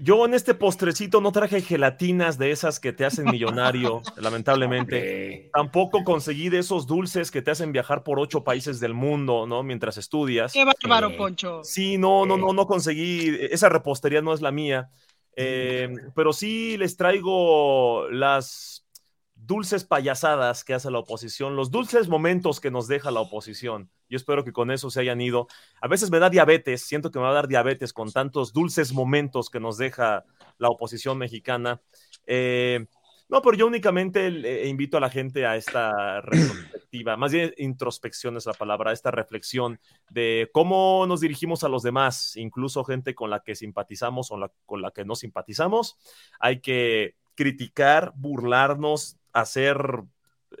[0.00, 5.50] Yo en este postrecito no traje gelatinas de esas que te hacen millonario, lamentablemente.
[5.52, 9.62] Tampoco conseguí de esos dulces que te hacen viajar por ocho países del mundo, ¿no?
[9.62, 10.54] Mientras estudias.
[10.54, 11.62] Qué bárbaro, Poncho.
[11.64, 13.36] Sí, no, no, no, no conseguí.
[13.50, 14.88] Esa repostería no es la mía.
[15.40, 18.84] Eh, pero sí les traigo las
[19.36, 23.88] dulces payasadas que hace la oposición, los dulces momentos que nos deja la oposición.
[24.08, 25.46] Yo espero que con eso se hayan ido.
[25.80, 28.92] A veces me da diabetes, siento que me va a dar diabetes con tantos dulces
[28.92, 30.24] momentos que nos deja
[30.58, 31.80] la oposición mexicana.
[32.26, 32.88] Eh,
[33.28, 38.36] no, pero yo únicamente eh, invito a la gente a esta retrospectiva, más bien introspección
[38.36, 39.78] es la palabra, a esta reflexión
[40.10, 44.80] de cómo nos dirigimos a los demás, incluso gente con la que simpatizamos o con
[44.80, 45.98] la que no simpatizamos.
[46.40, 49.78] Hay que criticar, burlarnos, hacer,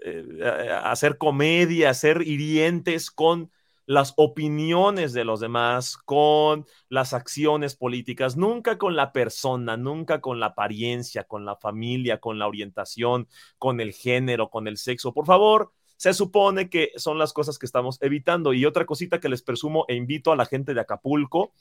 [0.04, 3.50] eh, hacer comedia, hacer hirientes con
[3.88, 10.40] las opiniones de los demás, con las acciones políticas, nunca con la persona, nunca con
[10.40, 15.14] la apariencia, con la familia, con la orientación, con el género, con el sexo.
[15.14, 18.52] Por favor, se supone que son las cosas que estamos evitando.
[18.52, 21.54] Y otra cosita que les presumo e invito a la gente de Acapulco,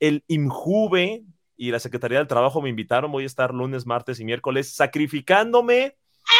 [0.00, 1.22] el IMJUVE
[1.58, 5.98] y la Secretaría del Trabajo me invitaron, voy a estar lunes, martes y miércoles sacrificándome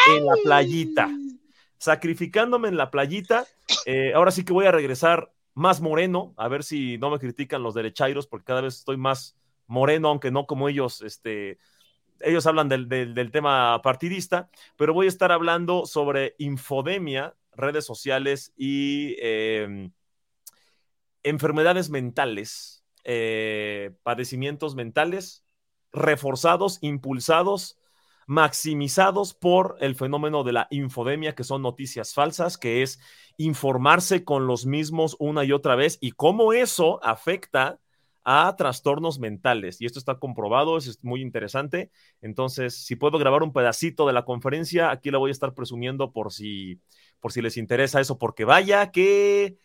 [0.09, 1.07] en la playita
[1.77, 3.45] sacrificándome en la playita.
[3.85, 7.63] Eh, ahora sí que voy a regresar más moreno, a ver si no me critican
[7.63, 11.57] los derechairos, porque cada vez estoy más moreno, aunque no como ellos, este,
[12.19, 18.53] ellos hablan del, del, tema partidista, pero voy a estar hablando sobre infodemia, redes sociales
[18.57, 19.91] y em,
[21.23, 25.45] enfermedades mentales, eh, padecimientos mentales
[25.91, 27.77] reforzados, impulsados,
[28.25, 32.99] maximizados por el fenómeno de la infodemia, que son noticias falsas, que es
[33.37, 37.79] informarse con los mismos una y otra vez y cómo eso afecta
[38.23, 39.79] a trastornos mentales.
[39.79, 41.91] Y esto está comprobado, es muy interesante.
[42.21, 46.11] Entonces, si puedo grabar un pedacito de la conferencia, aquí la voy a estar presumiendo
[46.11, 46.81] por si,
[47.19, 49.57] por si les interesa eso, porque vaya que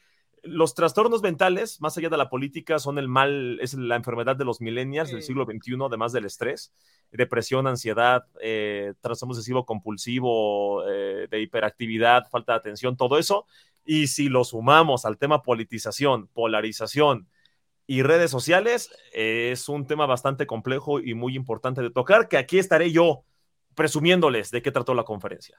[0.43, 4.45] los trastornos mentales, más allá de la política, son el mal, es la enfermedad de
[4.45, 6.72] los millennials del siglo XXI, además del estrés,
[7.11, 13.47] depresión, ansiedad, eh, trastorno obsesivo compulsivo, eh, de hiperactividad, falta de atención, todo eso.
[13.84, 17.28] Y si lo sumamos al tema politización, polarización
[17.86, 22.59] y redes sociales, es un tema bastante complejo y muy importante de tocar, que aquí
[22.59, 23.24] estaré yo
[23.74, 25.57] presumiéndoles de qué trató la conferencia.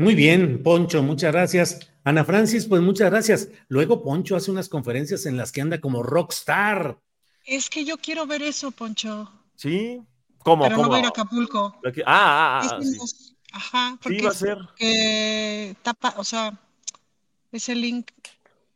[0.00, 1.78] Muy bien, Poncho, muchas gracias.
[2.04, 3.50] Ana Francis, pues muchas gracias.
[3.68, 6.98] Luego Poncho hace unas conferencias en las que anda como rockstar.
[7.44, 9.30] Es que yo quiero ver eso, Poncho.
[9.56, 10.00] Sí,
[10.38, 10.64] ¿cómo?
[10.64, 10.84] Pero ¿Cómo?
[10.84, 11.78] no voy a ir a Acapulco.
[11.84, 12.78] Ah, ah, ah.
[12.80, 13.36] Sí.
[13.52, 14.58] Ajá, porque sí, va a ser.
[14.74, 16.58] Que tapa, o sea,
[17.52, 18.10] ese link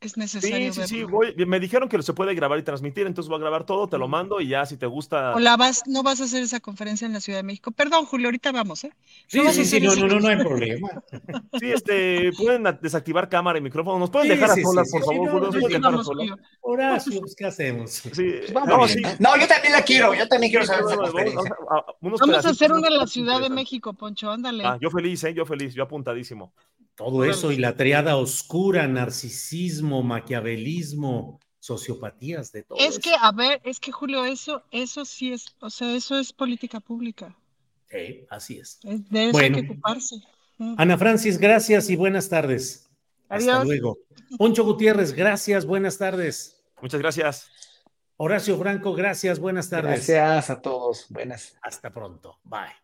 [0.07, 0.72] es necesario.
[0.72, 3.40] Sí, sí, sí, voy, me dijeron que se puede grabar y transmitir, entonces voy a
[3.40, 5.34] grabar todo, te lo mando y ya si te gusta.
[5.34, 7.70] O la vas, no vas a hacer esa conferencia en la Ciudad de México.
[7.70, 8.92] Perdón, Julio, ahorita vamos, ¿eh?
[9.26, 10.88] Sí, sí, sí, no, no, no, no hay problema.
[11.61, 15.46] Sí, este, pueden desactivar cámara y micrófono, nos pueden dejar a solas, por favor, Julio,
[15.46, 16.38] nos pueden dejar a solas.
[16.61, 17.90] Horacio, pues, ¿qué hacemos?
[17.90, 19.02] Sí, no, sí.
[19.18, 21.57] no, yo también la quiero, yo también quiero saber esa conferencia.
[22.00, 24.64] Vamos a hacer una en la Ciudad de México, Poncho, ándale.
[24.64, 25.34] Ah, yo feliz, ¿eh?
[25.34, 26.52] Yo feliz, yo apuntadísimo.
[26.95, 32.78] Todo eso y la triada oscura, narcisismo, maquiavelismo, sociopatías, de todo.
[32.78, 36.32] Es que, a ver, es que Julio, eso, eso sí es, o sea, eso es
[36.32, 37.36] política pública.
[37.90, 38.78] Sí, así es.
[38.82, 40.16] De eso hay que ocuparse.
[40.76, 42.88] Ana Francis, gracias y buenas tardes.
[43.28, 43.49] Adiós.
[43.49, 43.99] Hasta luego.
[44.38, 46.62] Poncho Gutiérrez, gracias, buenas tardes.
[46.80, 47.51] Muchas gracias.
[48.16, 50.07] Horacio Franco, gracias, buenas tardes.
[50.07, 51.57] Gracias a todos, buenas.
[51.62, 52.84] Hasta pronto, bye.